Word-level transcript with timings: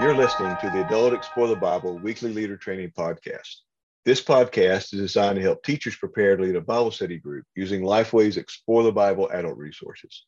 You're 0.00 0.14
listening 0.14 0.56
to 0.60 0.70
the 0.70 0.86
Adult 0.86 1.12
Explore 1.12 1.48
the 1.48 1.56
Bible 1.56 1.98
Weekly 1.98 2.32
Leader 2.32 2.56
Training 2.56 2.92
Podcast. 2.96 3.62
This 4.04 4.22
podcast 4.22 4.94
is 4.94 5.00
designed 5.00 5.34
to 5.34 5.42
help 5.42 5.64
teachers 5.64 5.96
prepare 5.96 6.36
to 6.36 6.42
lead 6.44 6.54
a 6.54 6.60
Bible 6.60 6.92
study 6.92 7.18
group 7.18 7.44
using 7.56 7.82
Lifeway's 7.82 8.36
Explore 8.36 8.84
the 8.84 8.92
Bible 8.92 9.28
adult 9.32 9.58
resources. 9.58 10.24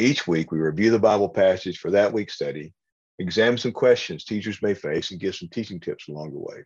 Each 0.00 0.26
week, 0.26 0.50
we 0.50 0.58
review 0.58 0.90
the 0.90 0.98
Bible 0.98 1.28
passage 1.28 1.78
for 1.78 1.92
that 1.92 2.12
week's 2.12 2.34
study, 2.34 2.74
examine 3.20 3.56
some 3.56 3.70
questions 3.70 4.24
teachers 4.24 4.60
may 4.62 4.74
face, 4.74 5.12
and 5.12 5.20
give 5.20 5.36
some 5.36 5.48
teaching 5.48 5.78
tips 5.78 6.08
along 6.08 6.32
the 6.32 6.40
way. 6.40 6.64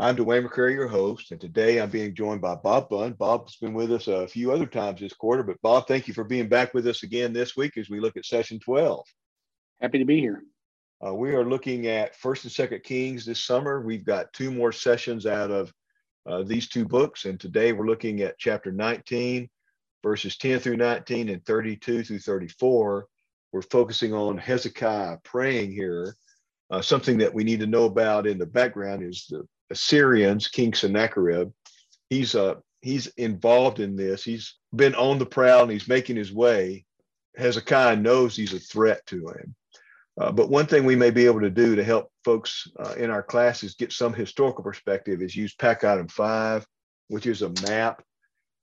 I'm 0.00 0.16
Dwayne 0.16 0.44
McCrary, 0.44 0.74
your 0.74 0.88
host, 0.88 1.30
and 1.30 1.40
today 1.40 1.80
I'm 1.80 1.90
being 1.90 2.12
joined 2.12 2.40
by 2.40 2.56
Bob 2.56 2.88
Bunn. 2.88 3.12
Bob's 3.12 3.54
been 3.54 3.72
with 3.72 3.92
us 3.92 4.08
a 4.08 4.26
few 4.26 4.50
other 4.50 4.66
times 4.66 5.00
this 5.00 5.14
quarter, 5.14 5.44
but 5.44 5.62
Bob, 5.62 5.86
thank 5.86 6.08
you 6.08 6.14
for 6.14 6.24
being 6.24 6.48
back 6.48 6.74
with 6.74 6.88
us 6.88 7.04
again 7.04 7.32
this 7.32 7.56
week 7.56 7.76
as 7.76 7.88
we 7.88 8.00
look 8.00 8.16
at 8.16 8.26
session 8.26 8.58
12. 8.58 9.06
Happy 9.80 10.00
to 10.00 10.04
be 10.04 10.18
here. 10.18 10.42
Uh, 11.04 11.12
we 11.12 11.34
are 11.34 11.44
looking 11.44 11.88
at 11.88 12.14
First 12.14 12.44
and 12.44 12.52
Second 12.52 12.84
Kings 12.84 13.24
this 13.24 13.42
summer. 13.42 13.80
We've 13.80 14.04
got 14.04 14.32
two 14.32 14.52
more 14.52 14.70
sessions 14.70 15.26
out 15.26 15.50
of 15.50 15.72
uh, 16.26 16.44
these 16.44 16.68
two 16.68 16.84
books, 16.84 17.24
and 17.24 17.40
today 17.40 17.72
we're 17.72 17.88
looking 17.88 18.20
at 18.20 18.38
chapter 18.38 18.70
19, 18.70 19.50
verses 20.04 20.36
10 20.36 20.60
through 20.60 20.76
19, 20.76 21.28
and 21.28 21.44
32 21.44 22.04
through 22.04 22.18
34. 22.20 23.06
We're 23.50 23.62
focusing 23.62 24.14
on 24.14 24.38
Hezekiah 24.38 25.18
praying 25.24 25.72
here. 25.72 26.14
Uh, 26.70 26.80
something 26.80 27.18
that 27.18 27.34
we 27.34 27.42
need 27.42 27.58
to 27.60 27.66
know 27.66 27.84
about 27.86 28.28
in 28.28 28.38
the 28.38 28.46
background 28.46 29.02
is 29.02 29.26
the 29.28 29.44
Assyrians, 29.70 30.46
King 30.46 30.72
Sennacherib. 30.72 31.50
He's 32.10 32.36
uh, 32.36 32.54
he's 32.80 33.08
involved 33.16 33.80
in 33.80 33.96
this. 33.96 34.22
He's 34.22 34.54
been 34.74 34.94
on 34.94 35.18
the 35.18 35.26
prowl 35.26 35.62
and 35.62 35.72
he's 35.72 35.88
making 35.88 36.14
his 36.14 36.32
way. 36.32 36.84
Hezekiah 37.36 37.96
knows 37.96 38.36
he's 38.36 38.54
a 38.54 38.60
threat 38.60 39.04
to 39.06 39.28
him. 39.28 39.56
Uh, 40.20 40.30
but 40.30 40.50
one 40.50 40.66
thing 40.66 40.84
we 40.84 40.96
may 40.96 41.10
be 41.10 41.24
able 41.24 41.40
to 41.40 41.50
do 41.50 41.74
to 41.74 41.82
help 41.82 42.10
folks 42.24 42.68
uh, 42.78 42.94
in 42.98 43.10
our 43.10 43.22
classes 43.22 43.74
get 43.74 43.92
some 43.92 44.12
historical 44.12 44.62
perspective 44.62 45.22
is 45.22 45.34
use 45.34 45.54
pack 45.54 45.84
item 45.84 46.06
five, 46.08 46.66
which 47.08 47.26
is 47.26 47.42
a 47.42 47.52
map 47.66 48.02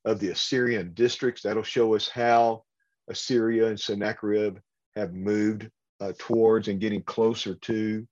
of 0.06 0.19
the 0.19 0.30
Assyrian 0.30 0.94
districts. 0.94 1.41
That'll 1.41 1.64
show 1.64 1.95
us 1.95 2.08
how 2.08 2.64
Assyria 3.09 3.67
and 3.67 3.80
Sennacherib 3.80 4.59
have 4.95 5.14
moved 5.14 5.69
uh, 6.00 6.14
towards 6.19 6.67
and 6.67 6.80
getting 6.80 7.03
closer 7.03 7.56
to 7.56 8.08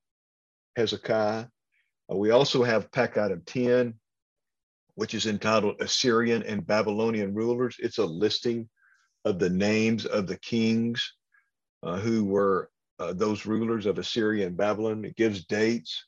Hezekiah. 0.76 1.46
Uh, 2.12 2.16
we 2.16 2.32
also 2.32 2.64
have 2.64 2.92
pack 2.92 3.18
item 3.18 3.44
10, 3.46 3.94
which 4.96 5.14
is 5.14 5.28
entitled 5.28 5.76
Assyrian 5.80 6.42
and 6.44 6.66
Babylonian 6.66 7.36
rulers. 7.36 7.76
It's 7.80 8.00
a 8.00 8.06
listing 8.06 8.68
of 9.26 9.38
the 9.38 9.50
names 9.50 10.06
of 10.06 10.26
the 10.26 10.38
kings 10.40 11.14
uh, 11.84 11.98
who 11.98 12.26
were 12.26 12.70
uh, 13.00 13.14
those 13.14 13.46
rulers 13.46 13.86
of 13.86 14.00
Assyria 14.00 14.48
and 14.48 14.58
Babylon. 14.58 15.06
It 15.06 15.16
gives 15.16 15.46
dates. 15.46 16.04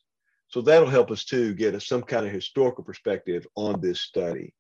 So 0.48 0.62
that'll 0.62 0.90
help 0.90 1.12
us 1.12 1.26
too 1.26 1.54
get 1.54 1.76
a, 1.76 1.80
some 1.80 2.02
kind 2.02 2.26
of 2.26 2.32
historical 2.32 2.84
perspective 2.84 3.46
on 3.56 3.82
this 3.82 4.02
study. 4.02 4.54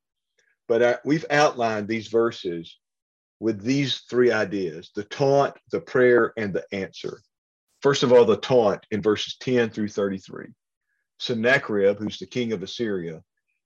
But 0.68 0.82
uh, 0.82 0.98
we've 1.04 1.26
outlined 1.32 1.88
these 1.88 2.08
verses 2.08 2.78
with 3.40 3.62
these 3.64 4.02
three 4.10 4.32
ideas 4.32 4.92
the 4.96 5.04
taunt, 5.06 5.56
the 5.72 5.82
prayer, 5.82 6.34
and 6.38 6.54
the 6.54 6.66
answer. 6.72 7.22
First 7.82 8.04
of 8.04 8.12
all, 8.12 8.26
the 8.26 8.38
taunt 8.38 8.86
in 8.92 9.02
verses 9.02 9.38
10 9.40 9.70
through 9.70 9.88
33. 9.88 10.48
Sennacherib, 11.18 11.98
who's 11.98 12.18
the 12.18 12.26
king 12.26 12.54
of 12.54 12.62
Assyria, 12.62 13.24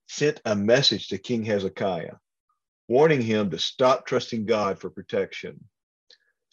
sent 0.07 0.41
a 0.45 0.55
message 0.55 1.07
to 1.09 1.17
King 1.17 1.43
Hezekiah, 1.43 2.15
warning 2.87 3.21
him 3.21 3.49
to 3.51 3.59
stop 3.59 4.05
trusting 4.05 4.45
God 4.45 4.79
for 4.79 4.89
protection. 4.89 5.63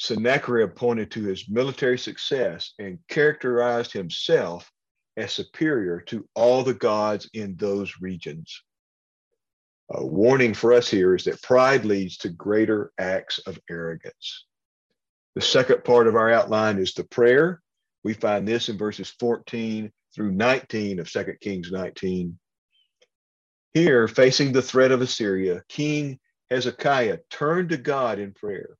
Sennacherib 0.01 0.75
pointed 0.75 1.11
to 1.11 1.23
his 1.23 1.47
military 1.51 1.99
success 1.99 2.73
and 2.79 2.99
characterized 3.09 3.93
himself 3.93 4.73
as 5.19 5.31
superior 5.31 6.01
to 6.01 6.27
all 6.35 6.65
the 6.65 6.75
gods 6.75 7.29
in 7.35 7.55
those 7.57 7.93
regions. 8.01 8.63
A 9.91 10.05
warning 10.05 10.55
for 10.55 10.73
us 10.73 10.89
here 10.89 11.15
is 11.15 11.25
that 11.25 11.43
pride 11.43 11.85
leads 11.85 12.17
to 12.19 12.31
greater 12.31 12.93
acts 12.99 13.41
of 13.41 13.61
arrogance. 13.69 14.47
The 15.35 15.43
second 15.43 15.85
part 15.85 16.07
of 16.07 16.17
our 16.17 16.31
outline 16.31 16.79
is 16.79 16.95
the 16.95 17.05
prayer. 17.05 17.61
We 18.03 18.15
find 18.15 18.49
this 18.49 18.71
in 18.71 18.79
verses 18.79 19.11
14 19.21 19.93
through 20.15 20.33
19 20.33 20.99
of 20.99 21.11
2 21.11 21.25
Kings 21.43 21.71
19. 21.71 22.39
Here, 23.75 24.09
facing 24.09 24.53
the 24.53 24.63
threat 24.63 24.93
of 24.93 25.03
Assyria, 25.03 25.63
King 25.69 26.19
Hezekiah 26.49 27.19
turned 27.29 27.69
to 27.69 27.77
God 27.77 28.19
in 28.19 28.33
prayer 28.33 28.79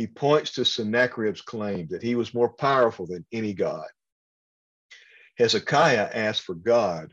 he 0.00 0.06
points 0.06 0.52
to 0.52 0.64
Sennacherib's 0.64 1.42
claim 1.42 1.86
that 1.88 2.02
he 2.02 2.14
was 2.14 2.32
more 2.32 2.54
powerful 2.54 3.06
than 3.06 3.26
any 3.32 3.52
god. 3.52 3.86
Hezekiah 5.36 6.08
asked 6.14 6.40
for 6.40 6.54
God 6.54 7.12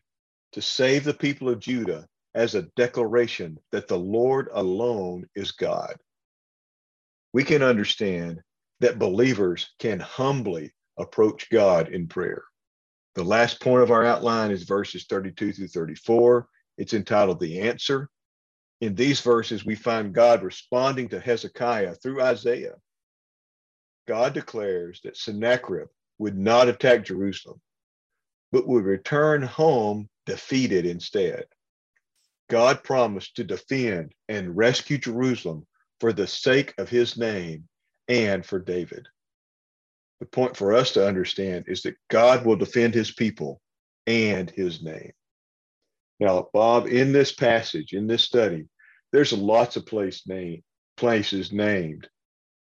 to 0.53 0.61
save 0.61 1.03
the 1.03 1.13
people 1.13 1.49
of 1.49 1.59
Judah 1.59 2.07
as 2.33 2.55
a 2.55 2.69
declaration 2.77 3.59
that 3.73 3.89
the 3.89 3.97
Lord 3.97 4.47
alone 4.53 5.27
is 5.35 5.51
God. 5.51 5.97
We 7.33 7.43
can 7.43 7.61
understand 7.61 8.39
that 8.79 8.99
believers 8.99 9.67
can 9.79 9.99
humbly 9.99 10.71
approach 10.97 11.49
God 11.49 11.89
in 11.89 12.07
prayer. 12.07 12.45
The 13.15 13.23
last 13.25 13.59
point 13.59 13.83
of 13.83 13.91
our 13.91 14.05
outline 14.05 14.51
is 14.51 14.63
verses 14.63 15.07
32 15.09 15.51
through 15.51 15.67
34. 15.67 16.47
It's 16.77 16.93
entitled 16.93 17.41
The 17.41 17.59
Answer 17.59 18.09
in 18.81 18.95
these 18.95 19.21
verses, 19.21 19.65
we 19.65 19.75
find 19.75 20.13
God 20.13 20.43
responding 20.43 21.09
to 21.09 21.19
Hezekiah 21.19 21.95
through 21.95 22.21
Isaiah. 22.21 22.75
God 24.07 24.33
declares 24.33 25.01
that 25.03 25.17
Sennacherib 25.17 25.88
would 26.19 26.38
not 26.38 26.67
attack 26.67 27.05
Jerusalem, 27.05 27.59
but 28.51 28.67
would 28.67 28.85
return 28.85 29.41
home 29.41 30.09
defeated 30.25 30.85
instead. 30.85 31.45
God 32.49 32.83
promised 32.83 33.35
to 33.35 33.43
defend 33.43 34.13
and 34.29 34.55
rescue 34.55 34.97
Jerusalem 34.97 35.66
for 35.99 36.13
the 36.13 36.27
sake 36.27 36.73
of 36.77 36.89
his 36.89 37.17
name 37.17 37.67
and 38.07 38.45
for 38.45 38.59
David. 38.59 39.07
The 40.19 40.27
point 40.27 40.55
for 40.55 40.73
us 40.73 40.91
to 40.93 41.05
understand 41.05 41.66
is 41.67 41.81
that 41.81 41.97
God 42.09 42.45
will 42.45 42.55
defend 42.55 42.93
his 42.93 43.11
people 43.11 43.61
and 44.05 44.49
his 44.49 44.81
name. 44.81 45.11
Now, 46.19 46.50
Bob, 46.53 46.88
in 46.88 47.11
this 47.11 47.31
passage, 47.31 47.94
in 47.94 48.07
this 48.07 48.23
study, 48.23 48.67
there's 49.11 49.33
lots 49.33 49.75
of 49.75 49.85
place 49.85 50.28
name, 50.28 50.63
places 50.95 51.51
named. 51.51 52.07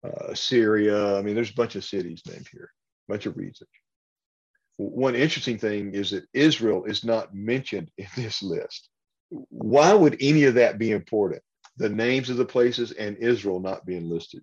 Uh, 0.04 0.34
Syria, 0.34 1.18
I 1.18 1.22
mean, 1.22 1.36
there's 1.36 1.52
a 1.52 1.56
bunch 1.56 1.76
of 1.76 1.84
cities 1.84 2.22
named 2.26 2.48
here, 2.52 2.72
a 3.08 3.12
bunch 3.12 3.26
of 3.26 3.36
regions. 3.36 3.70
One 4.78 5.16
interesting 5.16 5.58
thing 5.58 5.94
is 5.94 6.12
that 6.12 6.24
Israel 6.34 6.86
is 6.86 7.04
not 7.04 7.34
mentioned 7.34 7.92
in 7.98 8.08
this 8.16 8.42
list. 8.42 8.90
Why 9.30 9.94
would 9.94 10.18
any 10.22 10.46
of 10.46 10.56
that 10.56 10.78
be 10.78 10.92
important? 10.92 11.42
The 11.78 11.90
names 11.90 12.30
of 12.30 12.38
the 12.38 12.46
places 12.46 12.92
and 12.92 13.18
Israel 13.18 13.60
not 13.60 13.86
being 13.86 14.10
listed. 14.10 14.42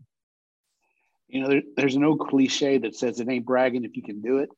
You 1.28 1.40
know, 1.40 1.48
there, 1.48 1.62
there's 1.76 1.96
no 1.96 2.16
cliche 2.16 2.78
that 2.78 2.94
says 2.94 3.18
it 3.18 3.28
ain't 3.28 3.46
bragging 3.46 3.84
if 3.84 3.96
you 3.96 4.02
can 4.02 4.22
do 4.22 4.38
it. 4.38 4.50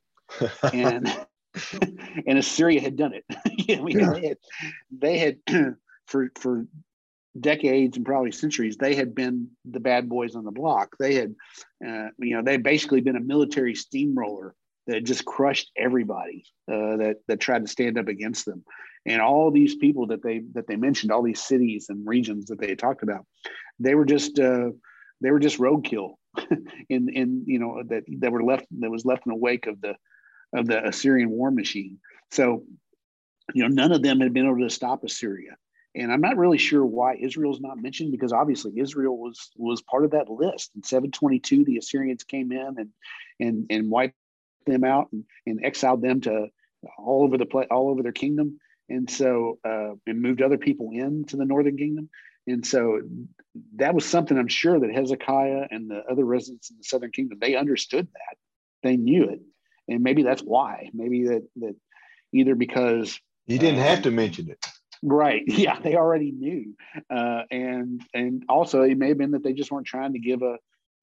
and 0.74 1.26
and 2.26 2.38
Assyria 2.38 2.80
had 2.80 2.96
done 2.96 3.14
it. 3.14 3.24
I 3.78 3.82
mean, 3.82 3.98
yeah. 3.98 4.12
they 4.12 4.28
had, 4.28 4.36
they 4.90 5.18
had 5.18 5.36
for 6.06 6.30
for 6.36 6.66
decades 7.40 7.96
and 7.96 8.06
probably 8.06 8.32
centuries, 8.32 8.76
they 8.76 8.94
had 8.94 9.14
been 9.14 9.48
the 9.64 9.80
bad 9.80 10.08
boys 10.08 10.34
on 10.34 10.44
the 10.44 10.50
block. 10.50 10.96
They 10.98 11.14
had, 11.14 11.34
uh, 11.86 12.08
you 12.18 12.36
know, 12.36 12.42
they 12.42 12.56
basically 12.56 13.00
been 13.00 13.16
a 13.16 13.20
military 13.20 13.74
steamroller 13.74 14.54
that 14.86 15.04
just 15.04 15.24
crushed 15.24 15.70
everybody 15.76 16.44
uh, 16.70 16.96
that 16.96 17.16
that 17.28 17.40
tried 17.40 17.62
to 17.62 17.70
stand 17.70 17.98
up 17.98 18.08
against 18.08 18.46
them. 18.46 18.64
And 19.06 19.22
all 19.22 19.50
these 19.50 19.76
people 19.76 20.06
that 20.08 20.22
they 20.22 20.42
that 20.54 20.66
they 20.66 20.76
mentioned, 20.76 21.12
all 21.12 21.22
these 21.22 21.42
cities 21.42 21.86
and 21.88 22.06
regions 22.06 22.46
that 22.46 22.60
they 22.60 22.68
had 22.68 22.78
talked 22.78 23.02
about, 23.02 23.26
they 23.78 23.94
were 23.94 24.04
just 24.04 24.38
uh, 24.38 24.70
they 25.20 25.30
were 25.30 25.38
just 25.38 25.58
roadkill 25.58 26.14
in 26.88 27.08
in 27.08 27.44
you 27.46 27.58
know 27.58 27.82
that 27.88 28.04
that 28.18 28.32
were 28.32 28.42
left 28.42 28.66
that 28.80 28.90
was 28.90 29.04
left 29.04 29.26
in 29.26 29.30
the 29.30 29.38
wake 29.38 29.66
of 29.66 29.80
the 29.80 29.94
of 30.54 30.66
the 30.66 30.86
Assyrian 30.86 31.30
war 31.30 31.50
machine. 31.50 31.98
So, 32.30 32.64
you 33.54 33.62
know, 33.62 33.68
none 33.68 33.92
of 33.92 34.02
them 34.02 34.20
had 34.20 34.32
been 34.32 34.46
able 34.46 34.60
to 34.60 34.70
stop 34.70 35.04
Assyria. 35.04 35.56
And 35.94 36.12
I'm 36.12 36.20
not 36.20 36.36
really 36.36 36.58
sure 36.58 36.84
why 36.84 37.16
Israel's 37.16 37.60
not 37.60 37.80
mentioned 37.80 38.12
because 38.12 38.32
obviously 38.32 38.72
Israel 38.76 39.16
was 39.16 39.50
was 39.56 39.82
part 39.82 40.04
of 40.04 40.12
that 40.12 40.30
list. 40.30 40.70
In 40.76 40.82
722, 40.82 41.64
the 41.64 41.78
Assyrians 41.78 42.24
came 42.24 42.52
in 42.52 42.74
and 42.78 42.90
and 43.40 43.66
and 43.70 43.90
wiped 43.90 44.14
them 44.66 44.84
out 44.84 45.08
and, 45.12 45.24
and 45.46 45.64
exiled 45.64 46.02
them 46.02 46.20
to 46.22 46.48
all 46.98 47.24
over 47.24 47.38
the 47.38 47.46
place, 47.46 47.66
all 47.70 47.88
over 47.88 48.02
their 48.02 48.12
kingdom. 48.12 48.60
And 48.88 49.10
so 49.10 49.58
uh, 49.64 49.92
and 50.06 50.22
moved 50.22 50.42
other 50.42 50.58
people 50.58 50.90
into 50.92 51.36
the 51.36 51.44
northern 51.44 51.76
kingdom. 51.76 52.10
And 52.46 52.66
so 52.66 53.00
that 53.76 53.94
was 53.94 54.04
something 54.04 54.38
I'm 54.38 54.48
sure 54.48 54.78
that 54.78 54.94
Hezekiah 54.94 55.68
and 55.70 55.90
the 55.90 56.02
other 56.10 56.24
residents 56.24 56.70
in 56.70 56.76
the 56.78 56.84
southern 56.84 57.10
kingdom 57.10 57.38
they 57.40 57.56
understood 57.56 58.06
that 58.06 58.36
they 58.82 58.96
knew 58.96 59.24
it, 59.24 59.40
and 59.88 60.02
maybe 60.02 60.22
that's 60.22 60.42
why. 60.42 60.90
Maybe 60.92 61.26
that 61.28 61.48
that 61.56 61.76
either 62.32 62.54
because 62.54 63.18
you 63.46 63.58
didn't 63.58 63.80
um, 63.80 63.86
have 63.86 64.02
to 64.02 64.10
mention 64.10 64.50
it. 64.50 64.64
Right. 65.02 65.42
Yeah, 65.46 65.78
they 65.80 65.96
already 65.96 66.32
knew, 66.32 66.74
uh, 67.10 67.42
and 67.50 68.04
and 68.12 68.44
also 68.48 68.82
it 68.82 68.98
may 68.98 69.08
have 69.08 69.18
been 69.18 69.32
that 69.32 69.42
they 69.42 69.52
just 69.52 69.70
weren't 69.70 69.86
trying 69.86 70.12
to 70.12 70.18
give 70.18 70.42
a 70.42 70.56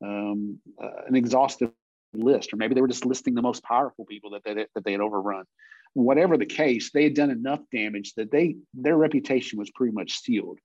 um, 0.04 0.60
uh, 0.82 1.04
an 1.08 1.16
exhaustive 1.16 1.72
list, 2.14 2.54
or 2.54 2.58
maybe 2.58 2.76
they 2.76 2.82
were 2.82 2.88
just 2.88 3.06
listing 3.06 3.36
the 3.36 3.42
most 3.42 3.64
powerful 3.64 4.06
people 4.06 4.32
that 4.32 4.44
they, 4.44 4.54
that 4.54 4.84
they 4.84 4.92
had 4.92 5.02
overrun. 5.02 5.46
Whatever 5.94 6.38
the 6.38 6.46
case, 6.46 6.92
they 6.92 7.04
had 7.04 7.14
done 7.14 7.32
enough 7.32 7.62
damage 7.72 8.14
that 8.16 8.32
they 8.32 8.58
their 8.74 8.98
reputation 8.98 9.58
was 9.58 9.72
pretty 9.72 9.94
much 9.94 10.20
sealed, 10.20 10.60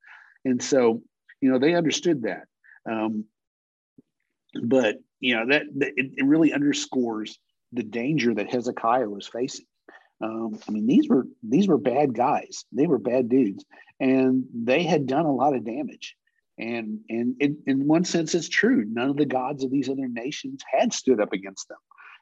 and 0.45 0.63
so 0.63 1.03
you 1.41 1.51
know 1.51 1.59
they 1.59 1.75
understood 1.75 2.23
that. 2.23 2.45
Um, 2.91 3.25
but 4.63 4.97
you 5.21 5.37
know 5.37 5.47
that, 5.47 5.63
that 5.77 5.93
it, 5.97 6.11
it, 6.17 6.25
really 6.25 6.53
underscores 6.53 7.39
the 7.73 7.83
danger 7.83 8.35
that 8.35 8.51
Hezekiah 8.51 9.09
was 9.09 9.27
facing. 9.27 9.67
Um, 10.23 10.59
I 10.69 10.73
mean, 10.73 10.87
these 10.87 11.09
were 11.09 11.27
these 11.43 11.69
were 11.69 11.79
bad 11.79 12.15
guys. 12.15 12.65
They 12.73 12.87
were 12.87 12.99
bad 12.99 13.29
dudes, 13.29 13.65
and 13.99 14.45
they 14.53 14.83
had 14.83 15.07
done 15.07 15.25
a 15.25 15.35
lot 15.35 15.55
of 15.55 15.65
damage. 15.65 16.17
And 16.59 17.01
and 17.09 17.37
it, 17.41 17.53
in 17.67 17.87
one 17.87 18.05
sense, 18.05 18.35
it's 18.35 18.49
true. 18.49 18.85
None 18.87 19.11
of 19.11 19.17
the 19.17 19.25
gods 19.25 19.65
of 19.65 19.71
these 19.71 19.89
other 19.89 20.09
nations 20.09 20.61
had 20.71 20.93
stood 20.93 21.21
up 21.21 21.33
against 21.33 21.69
them. 21.69 21.79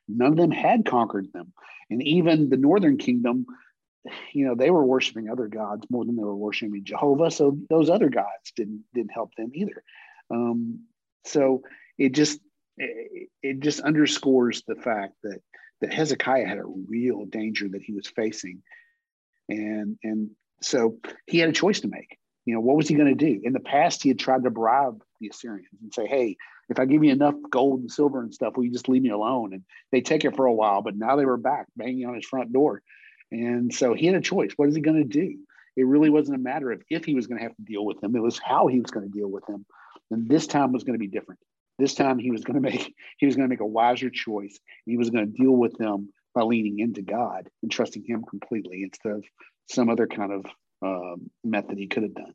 None 0.06 0.32
of 0.32 0.36
them 0.36 0.52
had 0.52 0.86
conquered 0.86 1.32
them, 1.32 1.52
and 1.90 2.02
even 2.02 2.48
the 2.48 2.56
northern 2.56 2.98
kingdom, 2.98 3.46
you 4.32 4.46
know, 4.46 4.54
they 4.54 4.70
were 4.70 4.84
worshiping 4.84 5.28
other 5.28 5.48
gods 5.48 5.86
more 5.90 6.04
than 6.04 6.14
they 6.14 6.22
were 6.22 6.36
worshiping 6.36 6.84
Jehovah. 6.84 7.32
So 7.32 7.58
those 7.68 7.90
other 7.90 8.10
gods 8.10 8.52
didn't 8.54 8.84
didn't 8.94 9.12
help 9.12 9.34
them 9.34 9.50
either. 9.54 9.82
Um, 10.30 10.84
so 11.24 11.62
it 11.98 12.12
just 12.12 12.40
it, 12.78 13.28
it 13.42 13.60
just 13.60 13.80
underscores 13.80 14.62
the 14.66 14.76
fact 14.76 15.14
that 15.22 15.40
that 15.80 15.92
Hezekiah 15.92 16.46
had 16.46 16.58
a 16.58 16.64
real 16.64 17.24
danger 17.24 17.68
that 17.68 17.82
he 17.82 17.92
was 17.92 18.06
facing, 18.08 18.62
and 19.48 19.98
and 20.02 20.30
so 20.60 20.98
he 21.26 21.38
had 21.38 21.48
a 21.48 21.52
choice 21.52 21.80
to 21.80 21.88
make. 21.88 22.18
You 22.44 22.54
know, 22.54 22.60
what 22.60 22.76
was 22.76 22.88
he 22.88 22.94
going 22.94 23.14
to 23.16 23.26
do? 23.26 23.40
In 23.44 23.52
the 23.52 23.60
past, 23.60 24.02
he 24.02 24.08
had 24.08 24.18
tried 24.18 24.44
to 24.44 24.50
bribe 24.50 25.02
the 25.20 25.28
Assyrians 25.28 25.68
and 25.82 25.92
say, 25.92 26.06
"Hey, 26.06 26.36
if 26.68 26.78
I 26.78 26.86
give 26.86 27.04
you 27.04 27.12
enough 27.12 27.34
gold 27.50 27.80
and 27.80 27.90
silver 27.90 28.22
and 28.22 28.34
stuff, 28.34 28.56
will 28.56 28.64
you 28.64 28.72
just 28.72 28.88
leave 28.88 29.02
me 29.02 29.10
alone?" 29.10 29.52
And 29.52 29.62
they 29.92 30.00
take 30.00 30.24
it 30.24 30.34
for 30.34 30.46
a 30.46 30.54
while, 30.54 30.82
but 30.82 30.96
now 30.96 31.16
they 31.16 31.26
were 31.26 31.36
back 31.36 31.66
banging 31.76 32.06
on 32.06 32.14
his 32.14 32.26
front 32.26 32.52
door, 32.52 32.82
and 33.30 33.72
so 33.72 33.94
he 33.94 34.06
had 34.06 34.16
a 34.16 34.20
choice. 34.20 34.52
What 34.56 34.68
is 34.68 34.74
he 34.74 34.80
going 34.80 35.02
to 35.02 35.04
do? 35.04 35.38
It 35.76 35.86
really 35.86 36.10
wasn't 36.10 36.36
a 36.36 36.42
matter 36.42 36.72
of 36.72 36.82
if 36.90 37.04
he 37.04 37.14
was 37.14 37.28
going 37.28 37.38
to 37.38 37.44
have 37.44 37.54
to 37.56 37.62
deal 37.62 37.84
with 37.84 38.00
them; 38.00 38.16
it 38.16 38.22
was 38.22 38.38
how 38.38 38.66
he 38.66 38.80
was 38.80 38.90
going 38.90 39.06
to 39.06 39.16
deal 39.16 39.28
with 39.28 39.46
them. 39.46 39.64
And 40.10 40.28
this 40.28 40.46
time 40.46 40.72
was 40.72 40.84
going 40.84 40.94
to 40.94 40.98
be 40.98 41.06
different. 41.06 41.38
This 41.78 41.94
time 41.94 42.18
he 42.18 42.30
was 42.30 42.44
going 42.44 42.60
to 42.60 42.70
make 42.70 42.94
he 43.18 43.26
was 43.26 43.36
going 43.36 43.48
to 43.48 43.52
make 43.52 43.60
a 43.60 43.66
wiser 43.66 44.10
choice. 44.10 44.58
He 44.84 44.96
was 44.96 45.10
going 45.10 45.26
to 45.26 45.38
deal 45.38 45.52
with 45.52 45.76
them 45.78 46.10
by 46.34 46.42
leaning 46.42 46.78
into 46.78 47.02
God 47.02 47.48
and 47.62 47.70
trusting 47.70 48.04
Him 48.04 48.24
completely 48.28 48.82
instead 48.82 49.12
of 49.12 49.24
some 49.70 49.88
other 49.88 50.06
kind 50.06 50.32
of 50.32 50.46
uh, 50.84 51.16
method 51.44 51.78
he 51.78 51.86
could 51.86 52.04
have 52.04 52.14
done. 52.14 52.34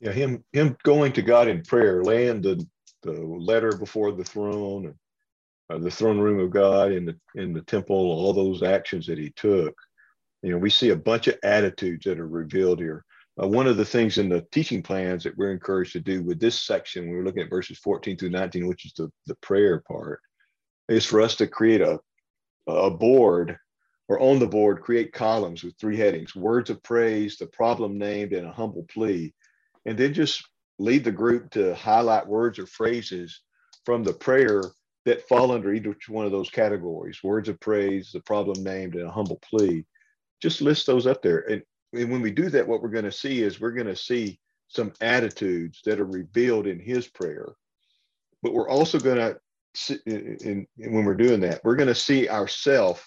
Yeah, 0.00 0.12
him 0.12 0.44
him 0.52 0.76
going 0.84 1.12
to 1.12 1.22
God 1.22 1.48
in 1.48 1.62
prayer, 1.62 2.04
laying 2.04 2.40
the 2.40 2.64
the 3.02 3.12
letter 3.12 3.72
before 3.76 4.12
the 4.12 4.24
throne, 4.24 4.94
uh, 5.70 5.78
the 5.78 5.90
throne 5.90 6.18
room 6.18 6.40
of 6.40 6.50
God 6.50 6.92
in 6.92 7.04
the 7.04 7.16
in 7.34 7.52
the 7.52 7.62
temple, 7.62 7.96
all 7.96 8.32
those 8.32 8.62
actions 8.62 9.06
that 9.06 9.18
he 9.18 9.30
took. 9.30 9.74
You 10.42 10.52
know, 10.52 10.58
we 10.58 10.70
see 10.70 10.90
a 10.90 10.96
bunch 10.96 11.26
of 11.26 11.38
attitudes 11.42 12.04
that 12.04 12.20
are 12.20 12.28
revealed 12.28 12.78
here. 12.78 13.04
Uh, 13.40 13.46
one 13.46 13.66
of 13.66 13.76
the 13.76 13.84
things 13.84 14.18
in 14.18 14.28
the 14.28 14.44
teaching 14.50 14.82
plans 14.82 15.22
that 15.22 15.36
we're 15.36 15.52
encouraged 15.52 15.92
to 15.92 16.00
do 16.00 16.22
with 16.22 16.40
this 16.40 16.62
section, 16.62 17.08
we're 17.08 17.22
looking 17.22 17.42
at 17.42 17.50
verses 17.50 17.78
14 17.78 18.16
through 18.16 18.30
19, 18.30 18.66
which 18.66 18.84
is 18.84 18.92
the, 18.94 19.10
the 19.26 19.34
prayer 19.36 19.80
part, 19.86 20.20
is 20.88 21.04
for 21.04 21.20
us 21.20 21.36
to 21.36 21.46
create 21.46 21.80
a, 21.80 22.00
a 22.66 22.90
board 22.90 23.56
or 24.08 24.20
on 24.20 24.38
the 24.38 24.46
board, 24.46 24.80
create 24.80 25.12
columns 25.12 25.62
with 25.62 25.76
three 25.78 25.96
headings 25.96 26.34
words 26.34 26.70
of 26.70 26.82
praise, 26.82 27.36
the 27.36 27.46
problem 27.46 27.98
named, 27.98 28.32
and 28.32 28.46
a 28.46 28.52
humble 28.52 28.86
plea. 28.92 29.32
And 29.84 29.96
then 29.98 30.14
just 30.14 30.48
lead 30.78 31.04
the 31.04 31.12
group 31.12 31.50
to 31.50 31.74
highlight 31.74 32.26
words 32.26 32.58
or 32.58 32.66
phrases 32.66 33.42
from 33.84 34.02
the 34.02 34.14
prayer 34.14 34.62
that 35.04 35.28
fall 35.28 35.52
under 35.52 35.72
each 35.72 36.08
one 36.08 36.26
of 36.26 36.32
those 36.32 36.50
categories 36.50 37.22
words 37.22 37.48
of 37.48 37.60
praise, 37.60 38.10
the 38.12 38.20
problem 38.20 38.62
named, 38.64 38.94
and 38.94 39.06
a 39.06 39.10
humble 39.10 39.40
plea. 39.48 39.84
Just 40.42 40.60
list 40.60 40.86
those 40.86 41.06
up 41.06 41.22
there. 41.22 41.40
And 41.50 41.62
and 41.92 42.10
when 42.10 42.20
we 42.20 42.30
do 42.30 42.50
that, 42.50 42.66
what 42.66 42.82
we're 42.82 42.88
going 42.88 43.04
to 43.04 43.12
see 43.12 43.42
is 43.42 43.60
we're 43.60 43.72
going 43.72 43.86
to 43.86 43.96
see 43.96 44.38
some 44.68 44.92
attitudes 45.00 45.80
that 45.84 46.00
are 46.00 46.06
revealed 46.06 46.66
in 46.66 46.78
his 46.78 47.08
prayer. 47.08 47.48
But 48.42 48.52
we're 48.52 48.68
also 48.68 48.98
going 48.98 49.16
to, 49.16 50.00
in, 50.06 50.66
in, 50.76 50.92
when 50.92 51.04
we're 51.04 51.14
doing 51.14 51.40
that, 51.40 51.62
we're 51.64 51.76
going 51.76 51.88
to 51.88 51.94
see 51.94 52.28
ourselves. 52.28 53.02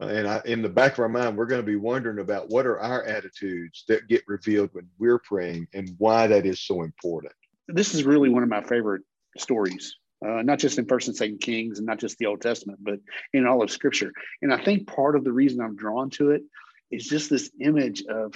Uh, 0.00 0.06
and 0.06 0.28
I, 0.28 0.42
in 0.44 0.60
the 0.60 0.68
back 0.68 0.94
of 0.94 0.98
our 0.98 1.08
mind, 1.08 1.36
we're 1.36 1.46
going 1.46 1.62
to 1.62 1.66
be 1.66 1.76
wondering 1.76 2.18
about 2.18 2.50
what 2.50 2.66
are 2.66 2.78
our 2.80 3.04
attitudes 3.04 3.84
that 3.88 4.08
get 4.08 4.24
revealed 4.26 4.70
when 4.72 4.88
we're 4.98 5.20
praying 5.20 5.68
and 5.72 5.94
why 5.98 6.26
that 6.26 6.44
is 6.44 6.60
so 6.60 6.82
important. 6.82 7.32
This 7.68 7.94
is 7.94 8.04
really 8.04 8.28
one 8.28 8.42
of 8.42 8.48
my 8.48 8.62
favorite 8.62 9.02
stories, 9.38 9.96
uh, 10.26 10.42
not 10.42 10.58
just 10.58 10.78
in 10.78 10.86
First 10.86 11.08
and 11.08 11.16
Second 11.16 11.40
Kings 11.40 11.78
and 11.78 11.86
not 11.86 11.98
just 11.98 12.18
the 12.18 12.26
Old 12.26 12.42
Testament, 12.42 12.80
but 12.82 12.98
in 13.32 13.46
all 13.46 13.62
of 13.62 13.70
Scripture. 13.70 14.12
And 14.42 14.52
I 14.52 14.62
think 14.62 14.86
part 14.86 15.16
of 15.16 15.24
the 15.24 15.32
reason 15.32 15.60
I'm 15.60 15.76
drawn 15.76 16.10
to 16.10 16.32
it 16.32 16.42
is 16.90 17.06
just 17.06 17.30
this 17.30 17.50
image 17.60 18.04
of 18.08 18.34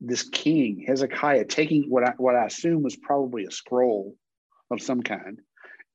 this 0.00 0.28
king 0.28 0.84
Hezekiah 0.86 1.44
taking 1.44 1.84
what 1.90 2.04
I 2.04 2.14
what 2.16 2.36
I 2.36 2.46
assume 2.46 2.82
was 2.82 2.96
probably 2.96 3.44
a 3.44 3.50
scroll 3.50 4.14
of 4.70 4.80
some 4.80 5.02
kind 5.02 5.40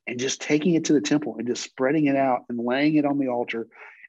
and 0.07 0.19
just 0.19 0.42
taking 0.42 0.75
it 0.75 0.86
to 0.86 0.94
the 0.94 1.01
temple 1.01 1.36
and 1.38 1.47
just 1.47 1.63
spreading 1.63 2.06
it 2.06 2.15
out 2.15 2.42
and 2.50 2.59
laying 2.59 2.95
it 2.95 3.06
on 3.06 3.18
the 3.18 3.30
altar 3.30 3.68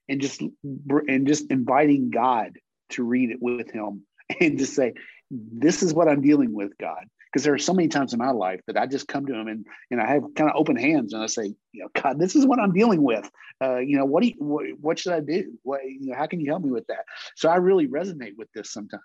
and 0.09 0.21
just 0.21 0.43
and 0.63 1.27
just 1.27 1.51
inviting 1.51 2.11
God 2.11 2.59
to 2.91 3.03
read 3.03 3.31
it 3.31 3.39
with 3.41 3.71
him 3.71 4.03
and 4.41 4.59
just 4.59 4.75
say 4.75 4.95
this 5.31 5.83
is 5.83 5.95
what 5.95 6.09
I'm 6.09 6.23
dealing 6.23 6.53
with 6.53 6.77
God 6.79 7.05
because 7.37 7.45
there 7.45 7.53
are 7.53 7.59
so 7.59 7.75
many 7.75 7.87
times 7.87 8.15
in 8.15 8.19
my 8.19 8.31
life 8.31 8.63
that 8.67 8.79
I 8.79 8.87
just 8.87 9.09
come 9.09 9.27
to 9.27 9.35
him 9.35 9.47
and 9.47 9.67
and 9.91 10.01
I 10.01 10.07
have 10.07 10.23
kind 10.37 10.49
of 10.49 10.57
open 10.57 10.75
hands 10.75 11.13
and 11.13 11.23
I 11.23 11.27
say, 11.27 11.55
you 11.73 11.83
know, 11.83 11.89
God, 11.95 12.19
this 12.19 12.35
is 12.35 12.47
what 12.47 12.59
I'm 12.59 12.73
dealing 12.73 13.03
with. 13.03 13.31
Uh, 13.63 13.77
you 13.77 13.99
know, 13.99 14.07
what 14.07 14.23
do 14.23 14.31
you, 14.31 14.77
what, 14.81 14.99
should 14.99 15.13
I 15.13 15.21
do? 15.21 15.53
What 15.63 15.83
you 15.85 16.09
know, 16.09 16.17
how 16.17 16.27
can 16.29 16.41
you 16.41 16.51
help 16.51 16.63
me 16.63 16.71
with 16.71 16.87
that? 16.87 17.05
So 17.35 17.51
I 17.51 17.57
really 17.57 17.89
resonate 17.89 18.39
with 18.39 18.49
this 18.55 18.73
sometimes. 18.73 19.03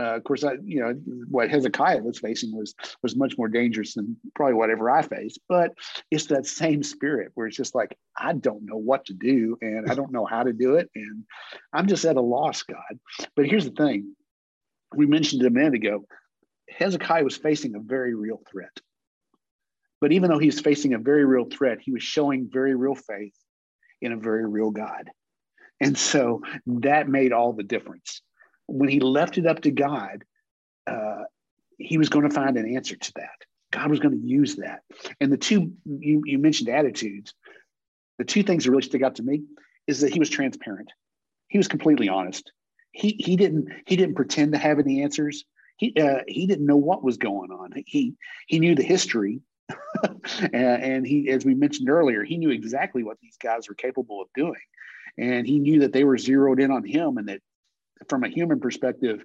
Uh, 0.00 0.16
of 0.16 0.24
course, 0.24 0.44
I 0.44 0.54
you 0.64 0.80
know 0.80 0.94
what 1.28 1.50
Hezekiah 1.50 2.02
was 2.02 2.20
facing 2.20 2.56
was 2.56 2.74
was 3.02 3.16
much 3.16 3.36
more 3.36 3.48
dangerous 3.48 3.92
than 3.92 4.16
probably 4.34 4.54
whatever 4.54 4.88
I 4.88 5.02
faced. 5.02 5.40
But 5.46 5.74
it's 6.10 6.26
that 6.28 6.46
same 6.46 6.82
spirit 6.82 7.32
where 7.34 7.48
it's 7.48 7.56
just 7.56 7.74
like 7.74 7.94
I 8.18 8.32
don't 8.32 8.64
know 8.64 8.78
what 8.78 9.04
to 9.06 9.12
do 9.12 9.58
and 9.60 9.90
I 9.90 9.94
don't 9.94 10.10
know 10.10 10.24
how 10.24 10.42
to 10.42 10.54
do 10.54 10.76
it 10.76 10.88
and 10.94 11.24
I'm 11.74 11.86
just 11.86 12.06
at 12.06 12.16
a 12.16 12.22
loss, 12.22 12.62
God. 12.62 12.98
But 13.36 13.44
here's 13.44 13.66
the 13.66 13.72
thing: 13.72 14.16
we 14.96 15.04
mentioned 15.04 15.42
it 15.42 15.48
a 15.48 15.50
minute 15.50 15.74
ago 15.74 16.06
Hezekiah 16.68 17.24
was 17.24 17.36
facing 17.36 17.74
a 17.74 17.80
very 17.80 18.14
real 18.14 18.40
threat. 18.50 18.80
But 20.00 20.12
even 20.12 20.30
though 20.30 20.38
he 20.38 20.46
was 20.46 20.60
facing 20.60 20.94
a 20.94 20.98
very 20.98 21.24
real 21.24 21.46
threat, 21.46 21.78
he 21.80 21.92
was 21.92 22.02
showing 22.02 22.50
very 22.52 22.74
real 22.74 22.94
faith 22.94 23.34
in 24.00 24.12
a 24.12 24.16
very 24.16 24.46
real 24.46 24.70
God. 24.70 25.10
And 25.80 25.96
so 25.96 26.42
that 26.66 27.08
made 27.08 27.32
all 27.32 27.52
the 27.52 27.62
difference. 27.62 28.22
When 28.66 28.88
he 28.88 29.00
left 29.00 29.38
it 29.38 29.46
up 29.46 29.62
to 29.62 29.70
God, 29.70 30.24
uh, 30.86 31.24
he 31.78 31.98
was 31.98 32.08
going 32.08 32.28
to 32.28 32.34
find 32.34 32.56
an 32.56 32.76
answer 32.76 32.96
to 32.96 33.12
that. 33.16 33.44
God 33.70 33.90
was 33.90 33.98
going 33.98 34.20
to 34.20 34.26
use 34.26 34.56
that. 34.56 34.82
And 35.20 35.32
the 35.32 35.36
two, 35.36 35.72
you, 35.84 36.22
you 36.24 36.38
mentioned 36.38 36.68
attitudes. 36.68 37.34
The 38.18 38.24
two 38.24 38.42
things 38.42 38.64
that 38.64 38.70
really 38.70 38.82
stick 38.82 39.02
out 39.02 39.16
to 39.16 39.22
me 39.22 39.42
is 39.86 40.00
that 40.00 40.12
he 40.12 40.18
was 40.18 40.30
transparent. 40.30 40.92
He 41.48 41.58
was 41.58 41.68
completely 41.68 42.08
honest. 42.08 42.52
He, 42.92 43.16
he 43.18 43.36
didn't 43.36 43.68
he 43.86 43.96
didn't 43.96 44.14
pretend 44.14 44.52
to 44.52 44.58
have 44.58 44.78
any 44.78 45.02
answers 45.02 45.44
he 45.76 45.94
uh, 46.00 46.20
he 46.28 46.46
didn't 46.46 46.66
know 46.66 46.76
what 46.76 47.02
was 47.02 47.16
going 47.16 47.50
on. 47.50 47.72
He 47.86 48.14
he 48.46 48.60
knew 48.60 48.74
the 48.74 48.82
history, 48.82 49.40
and 50.52 51.06
he, 51.06 51.28
as 51.30 51.44
we 51.44 51.54
mentioned 51.54 51.88
earlier, 51.88 52.22
he 52.22 52.38
knew 52.38 52.50
exactly 52.50 53.02
what 53.02 53.18
these 53.20 53.36
guys 53.36 53.68
were 53.68 53.74
capable 53.74 54.20
of 54.22 54.28
doing, 54.34 54.60
and 55.18 55.46
he 55.46 55.58
knew 55.58 55.80
that 55.80 55.92
they 55.92 56.04
were 56.04 56.18
zeroed 56.18 56.60
in 56.60 56.70
on 56.70 56.84
him, 56.84 57.18
and 57.18 57.28
that 57.28 57.40
from 58.08 58.24
a 58.24 58.28
human 58.28 58.60
perspective, 58.60 59.24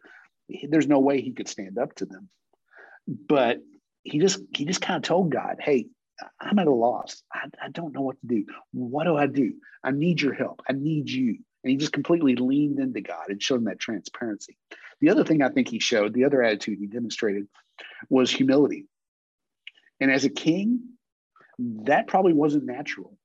there's 0.70 0.88
no 0.88 1.00
way 1.00 1.22
he 1.22 1.34
could 1.34 1.48
stand 1.48 1.78
up 1.78 1.94
to 1.96 2.06
them. 2.06 2.30
But 3.08 3.60
he 4.04 4.20
just 4.20 4.40
he 4.56 4.66
just 4.66 4.82
kind 4.82 4.98
of 4.98 5.04
told 5.04 5.32
God, 5.32 5.58
"Hey, 5.60 5.88
I'm 6.40 6.60
at 6.60 6.68
a 6.68 6.74
loss. 6.74 7.22
I, 7.32 7.48
I 7.62 7.70
don't 7.70 7.94
know 7.94 8.02
what 8.02 8.20
to 8.22 8.28
do. 8.28 8.46
What 8.72 9.06
do 9.06 9.16
I 9.18 9.28
do? 9.28 9.54
I 9.84 9.92
need 9.92 10.22
your 10.22 10.34
help. 10.34 10.62
I 10.68 10.74
need 10.74 11.10
you." 11.10 11.40
And 11.64 11.72
he 11.72 11.78
just 11.78 11.94
completely 11.94 12.36
leaned 12.36 12.80
into 12.80 13.02
God 13.02 13.30
and 13.30 13.42
showed 13.42 13.56
him 13.56 13.66
that 13.66 13.80
transparency. 13.80 14.58
The 15.02 15.10
other 15.10 15.24
thing 15.24 15.42
I 15.42 15.50
think 15.50 15.68
he 15.68 15.80
showed, 15.80 16.14
the 16.14 16.26
other 16.26 16.42
attitude 16.42 16.80
he 16.80 16.88
demonstrated, 16.88 17.48
was 18.10 18.32
humility. 18.32 18.86
And 20.00 20.12
as 20.12 20.26
a 20.26 20.30
king, 20.30 20.82
that 21.60 22.08
probably 22.08 22.34
wasn't 22.34 22.66
natural. 22.66 23.18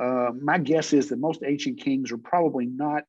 Uh, 0.00 0.30
my 0.40 0.58
guess 0.58 0.92
is 0.92 1.08
that 1.08 1.18
most 1.18 1.42
ancient 1.44 1.80
kings 1.80 2.10
were 2.12 2.18
probably 2.18 2.66
not 2.66 3.04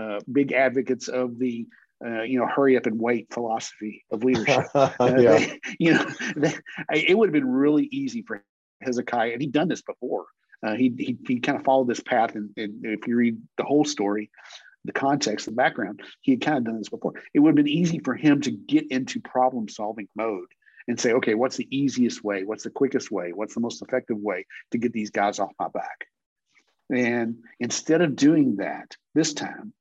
uh, 0.00 0.20
big 0.30 0.52
advocates 0.52 1.08
of 1.08 1.38
the 1.38 1.66
uh, 2.04 2.22
you 2.22 2.38
know, 2.38 2.46
hurry 2.46 2.76
up 2.76 2.86
and 2.86 2.98
wait 2.98 3.32
philosophy 3.32 4.04
of 4.10 4.24
leadership. 4.24 4.66
Uh, 4.74 4.90
yeah. 5.00 5.38
they, 5.38 5.60
you 5.78 5.94
know, 5.94 6.06
they, 6.36 6.52
it 6.92 7.16
would 7.16 7.28
have 7.28 7.32
been 7.32 7.48
really 7.48 7.88
easy 7.92 8.22
for 8.22 8.42
Hezekiah, 8.80 9.32
and 9.32 9.40
he'd 9.40 9.52
done 9.52 9.68
this 9.68 9.82
before. 9.82 10.26
Uh, 10.62 10.74
he, 10.74 10.94
he, 10.96 11.18
he 11.26 11.40
kind 11.40 11.58
of 11.58 11.64
followed 11.64 11.88
this 11.88 12.00
path, 12.00 12.34
and, 12.34 12.50
and, 12.56 12.84
if 12.84 13.06
you 13.06 13.16
read 13.16 13.36
the 13.56 13.64
whole 13.64 13.84
story, 13.84 14.30
the 14.84 14.92
context, 14.92 15.46
the 15.46 15.52
background, 15.52 16.00
he 16.20 16.32
had 16.32 16.40
kind 16.40 16.58
of 16.58 16.64
done 16.64 16.78
this 16.78 16.88
before. 16.88 17.12
It 17.34 17.40
would 17.40 17.50
have 17.50 17.56
been 17.56 17.68
easy 17.68 17.98
for 17.98 18.14
him 18.14 18.40
to 18.42 18.50
get 18.50 18.90
into 18.90 19.20
problem 19.20 19.68
solving 19.68 20.08
mode 20.16 20.48
and 20.88 20.98
say, 20.98 21.12
okay, 21.12 21.34
what's 21.34 21.56
the 21.56 21.68
easiest 21.76 22.24
way? 22.24 22.44
What's 22.44 22.64
the 22.64 22.70
quickest 22.70 23.10
way? 23.10 23.32
What's 23.32 23.54
the 23.54 23.60
most 23.60 23.82
effective 23.82 24.18
way 24.18 24.46
to 24.72 24.78
get 24.78 24.92
these 24.92 25.10
guys 25.10 25.38
off 25.38 25.52
my 25.58 25.68
back? 25.68 26.06
And 26.90 27.36
instead 27.60 28.02
of 28.02 28.16
doing 28.16 28.56
that 28.56 28.96
this 29.14 29.32
time, 29.32 29.72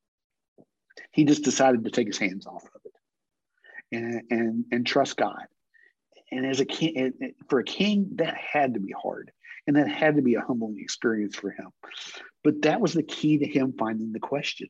he 1.12 1.26
just 1.26 1.44
decided 1.44 1.84
to 1.84 1.92
take 1.92 2.08
his 2.08 2.18
hands 2.18 2.46
off 2.46 2.64
of 2.64 2.82
it 2.86 2.94
and 3.92 4.22
and, 4.30 4.66
and 4.72 4.88
trust 4.88 5.18
God. 5.18 5.46
And 6.32 6.46
as 6.46 6.62
a 6.62 6.66
king, 6.66 7.34
for 7.50 7.60
a 7.60 7.64
king, 7.64 8.12
that 8.16 8.36
had 8.36 8.76
to 8.76 8.80
be 8.80 8.94
hard, 8.94 9.32
and 9.68 9.76
that 9.76 9.88
had 9.88 10.16
to 10.16 10.22
be 10.22 10.36
a 10.36 10.42
humbling 10.42 10.80
experience 10.80 11.36
for 11.36 11.52
him. 11.52 11.70
But 12.44 12.64
that 12.64 12.82
was 12.82 12.94
the 12.94 13.04
key 13.04 13.40
to 13.40 13.48
him 13.48 13.74
finding 13.78 14.12
the 14.12 14.20
question. 14.20 14.68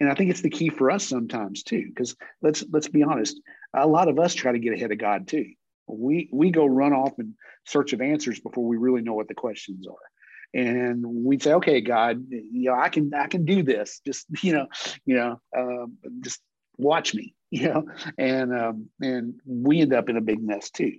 And 0.00 0.10
I 0.10 0.14
think 0.14 0.30
it's 0.30 0.42
the 0.42 0.50
key 0.50 0.68
for 0.68 0.90
us 0.90 1.06
sometimes 1.06 1.62
too, 1.62 1.84
because 1.88 2.16
let's 2.40 2.64
let's 2.70 2.88
be 2.88 3.02
honest, 3.02 3.40
a 3.74 3.86
lot 3.86 4.08
of 4.08 4.18
us 4.18 4.34
try 4.34 4.52
to 4.52 4.58
get 4.58 4.74
ahead 4.74 4.92
of 4.92 4.98
God 4.98 5.26
too. 5.26 5.46
We 5.88 6.28
we 6.32 6.50
go 6.50 6.66
run 6.66 6.92
off 6.92 7.18
in 7.18 7.34
search 7.66 7.92
of 7.92 8.00
answers 8.00 8.38
before 8.38 8.66
we 8.66 8.76
really 8.76 9.02
know 9.02 9.14
what 9.14 9.28
the 9.28 9.34
questions 9.34 9.86
are 9.86 10.08
and 10.54 11.04
we'd 11.04 11.42
say, 11.42 11.52
okay, 11.54 11.80
God, 11.80 12.24
you 12.30 12.70
know, 12.70 12.74
I 12.74 12.88
can, 12.88 13.12
I 13.14 13.26
can 13.26 13.44
do 13.44 13.62
this. 13.62 14.00
Just, 14.04 14.26
you 14.42 14.52
know, 14.52 14.66
you 15.04 15.16
know, 15.16 15.40
um, 15.56 15.98
just 16.20 16.40
watch 16.76 17.14
me, 17.14 17.34
you 17.50 17.68
know, 17.68 17.84
and, 18.16 18.54
um, 18.54 18.88
and 19.00 19.34
we 19.46 19.80
end 19.80 19.92
up 19.92 20.08
in 20.08 20.16
a 20.16 20.22
big 20.22 20.42
mess 20.42 20.70
too. 20.70 20.98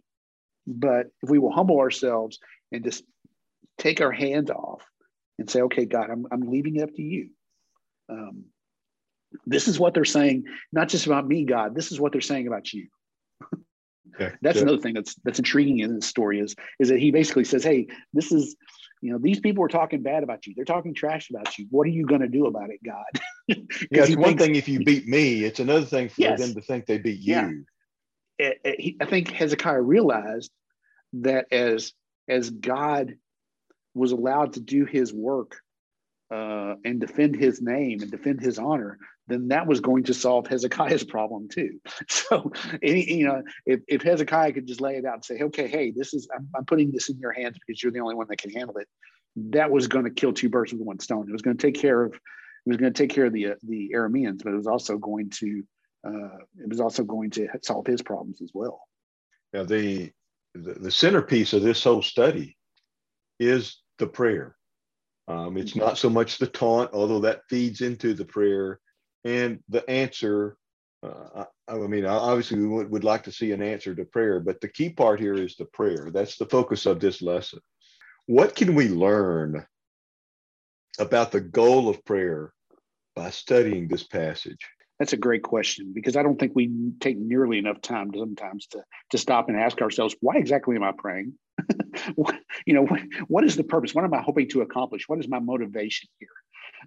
But 0.68 1.08
if 1.24 1.30
we 1.30 1.40
will 1.40 1.52
humble 1.52 1.80
ourselves 1.80 2.40
and 2.72 2.84
just 2.84 3.04
take 3.78 4.02
our 4.02 4.12
hands 4.12 4.50
off 4.50 4.84
and 5.38 5.50
say, 5.50 5.62
okay, 5.62 5.86
God, 5.86 6.10
I'm, 6.10 6.26
I'm 6.32 6.50
leaving 6.50 6.76
it 6.76 6.84
up 6.84 6.94
to 6.96 7.02
you. 7.02 7.30
Um, 8.10 8.46
this 9.46 9.68
is 9.68 9.80
what 9.80 9.94
they're 9.94 10.06
saying, 10.06 10.46
not 10.72 10.90
just 10.90 11.06
about 11.06 11.28
me, 11.28 11.46
God, 11.46 11.76
this 11.76 11.92
is 11.92 12.00
what 12.00 12.12
they're 12.12 12.22
saying 12.22 12.48
about 12.48 12.74
you. 12.74 12.88
Okay. 14.16 14.36
that's 14.42 14.58
yeah. 14.58 14.64
another 14.64 14.80
thing 14.80 14.96
that's 14.96 15.16
that's 15.24 15.40
intriguing 15.40 15.80
in 15.80 15.96
this 15.96 16.08
story 16.08 16.40
is 16.40 16.56
is 16.80 16.90
that 16.90 17.00
he 17.00 17.12
basically 17.12 17.44
says, 17.44 17.64
"Hey, 17.64 17.88
this 18.12 18.32
is 18.32 18.56
you 19.02 19.12
know, 19.12 19.20
these 19.20 19.40
people 19.40 19.64
are 19.64 19.70
talking 19.70 20.02
bad 20.02 20.24
about 20.24 20.46
you. 20.46 20.54
They're 20.56 20.66
talking 20.66 20.94
trash 20.94 21.30
about 21.30 21.58
you. 21.58 21.68
What 21.70 21.88
are 21.88 21.92
you 21.92 22.06
going 22.06 22.22
to 22.22 22.28
do 22.28 22.48
about 22.48 22.70
it, 22.70 22.80
God? 22.86 23.06
yeah, 23.48 23.56
it's 23.92 24.16
one 24.16 24.30
thinks, 24.30 24.44
thing 24.44 24.56
if 24.56 24.68
you 24.68 24.84
beat 24.84 25.08
me. 25.08 25.46
It's 25.46 25.60
another 25.60 25.86
thing 25.86 26.10
for 26.10 26.22
yes. 26.22 26.40
them 26.40 26.54
to 26.54 26.62
think 26.62 26.86
they 26.86 26.98
beat 26.98 27.20
you. 27.20 27.34
Yeah. 27.34 27.50
It, 28.40 28.62
it, 28.64 28.80
he, 28.80 28.98
I 29.00 29.06
think 29.06 29.32
Hezekiah 29.32 29.82
realized 29.82 30.52
that 31.14 31.46
as 31.52 31.94
as 32.30 32.50
God 32.50 33.16
was 33.94 34.12
allowed 34.12 34.54
to 34.54 34.60
do 34.60 34.86
His 34.86 35.12
work 35.12 35.58
uh, 36.32 36.76
and 36.86 37.00
defend 37.00 37.36
His 37.36 37.62
name 37.62 38.02
and 38.02 38.12
defend 38.12 38.40
His 38.40 38.60
honor, 38.60 39.00
then 39.30 39.50
that 39.50 39.68
was 39.68 39.80
going 39.80 40.04
to 40.04 40.14
solve 40.14 40.48
Hezekiah's 40.48 41.04
problem 41.04 41.48
too. 41.48 41.80
So, 42.10 42.52
you 42.82 43.28
know, 43.28 43.44
if, 43.66 43.82
if 43.88 44.02
Hezekiah 44.02 44.54
could 44.54 44.68
just 44.68 44.82
lay 44.82 44.96
it 44.96 45.06
out 45.06 45.16
and 45.16 45.26
say, 45.26 45.40
okay, 45.42 45.68
hey, 45.68 45.92
this 45.92 46.14
is, 46.14 46.28
I'm, 46.36 46.48
I'm 46.56 46.66
putting 46.66 46.92
this 46.92 47.10
in 47.10 47.18
your 47.20 47.32
hands 47.32 47.58
because 47.60 47.82
you're 47.82 47.92
the 47.92 48.00
only 48.00 48.16
one 48.16 48.28
that 48.30 48.42
can 48.42 48.52
handle 48.52 48.78
it, 48.78 48.88
that 49.36 49.72
was 49.72 49.88
going 49.88 50.06
to 50.06 50.12
kill 50.12 50.34
two 50.34 50.50
birds 50.50 50.74
with 50.74 50.82
one 50.82 51.00
stone. 51.00 51.28
It 51.28 51.32
was 51.32 51.42
going 51.42 51.58
to 51.58 51.62
take 51.62 51.80
care 51.80 52.04
of, 52.04 52.14
it 52.14 52.20
was 52.66 52.78
going 52.78 52.94
to 52.94 52.98
take 52.98 53.12
care 53.12 53.26
of 53.26 53.34
the, 53.34 53.48
uh, 53.48 53.56
the 53.64 53.92
Arameans, 53.96 54.44
but 54.44 54.54
it 54.54 54.58
was 54.58 54.68
also 54.68 54.98
going 54.98 55.30
to, 55.32 55.64
uh, 56.06 56.38
it 56.58 56.70
was 56.70 56.80
also 56.80 57.04
going 57.04 57.32
to 57.32 57.48
solve 57.64 57.88
his 57.88 58.02
problems 58.02 58.42
as 58.42 58.52
well. 58.54 58.82
Now, 59.54 59.64
the, 59.64 60.12
the, 60.54 60.74
the 60.74 60.92
centerpiece 60.92 61.54
of 61.54 61.62
this 61.62 61.84
whole 61.84 62.02
study 62.02 62.58
is 63.40 63.82
the 63.98 64.08
prayer. 64.08 64.56
Um, 65.28 65.58
it's 65.58 65.76
not 65.76 65.98
so 65.98 66.10
much 66.10 66.38
the 66.38 66.48
taunt, 66.48 66.92
although 66.94 67.20
that 67.20 67.42
feeds 67.50 67.82
into 67.82 68.14
the 68.14 68.26
prayer 68.26 68.80
and 69.24 69.60
the 69.70 69.88
answer. 69.90 70.58
Uh, 71.04 71.46
I, 71.68 71.74
I, 71.74 71.88
mean 71.88 72.06
obviously 72.06 72.60
we 72.60 72.68
would, 72.68 72.90
would 72.90 73.04
like 73.04 73.24
to 73.24 73.32
see 73.32 73.54
an 73.54 73.62
answer 73.62 73.96
to 73.96 74.04
prayer 74.04 74.42
but 74.42 74.60
the 74.60 74.68
key 74.68 74.90
part 74.90 75.20
here 75.20 75.36
is 75.36 75.56
the 75.56 75.66
prayer. 75.66 76.10
That's 76.12 76.38
the 76.38 76.48
focus 76.48 76.86
of 76.86 77.00
this 77.00 77.22
lesson. 77.22 77.60
What 78.26 78.56
can 78.56 78.76
we 78.76 78.90
learn 78.90 79.66
about 81.00 81.32
the 81.32 81.40
goal 81.40 81.88
of 81.88 82.04
prayer 82.04 82.54
by 83.16 83.30
studying 83.30 83.88
this 83.88 84.04
passage 84.04 84.68
that's 85.00 85.14
a 85.14 85.18
great 85.18 85.44
question 85.44 85.94
because 85.94 86.18
I 86.18 86.24
don't 86.24 86.38
think 86.38 86.52
we 86.54 86.92
take 87.00 87.18
nearly 87.18 87.58
enough 87.58 87.82
time 87.82 88.12
sometimes 88.14 88.68
to 88.68 88.84
to 89.12 89.18
stop 89.18 89.48
and 89.48 89.58
ask 89.58 89.82
ourselves 89.82 90.16
why 90.20 90.36
exactly 90.38 90.76
am 90.76 90.84
I 90.84 90.92
praying? 90.92 91.34
you 92.66 92.74
know, 92.74 92.86
what, 92.86 93.02
what 93.28 93.44
is 93.44 93.56
the 93.56 93.64
purpose? 93.64 93.96
What 93.96 94.04
am 94.04 94.14
I 94.14 94.22
hoping 94.22 94.50
to 94.50 94.62
accomplish? 94.62 95.08
What 95.08 95.20
is 95.20 95.28
my 95.28 95.40
motivation 95.40 96.10
here? 96.20 96.30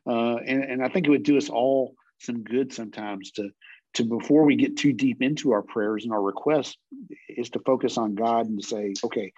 Uh, 0.07 0.37
and, 0.37 0.65
and 0.65 0.85
I 0.85 0.89
think 0.89 1.07
it 1.07 1.11
would 1.11 1.23
do 1.23 1.37
us 1.37 1.49
all 1.49 1.95
some 2.21 2.43
good 2.43 2.73
sometimes 2.73 3.33
to 3.33 3.51
to 3.95 4.05
before 4.05 4.45
we 4.45 4.57
get 4.57 4.77
too 4.77 4.93
deep 4.93 5.23
into 5.23 5.53
our 5.53 5.63
prayers 5.63 6.05
and 6.05 6.13
our 6.13 6.23
requests 6.23 6.77
is 7.29 7.51
to 7.51 7.61
focus 7.61 7.99
on 7.99 8.15
God 8.15 8.47
and 8.47 8.61
to 8.61 8.67
say, 8.67 8.95
okay, 9.05 9.33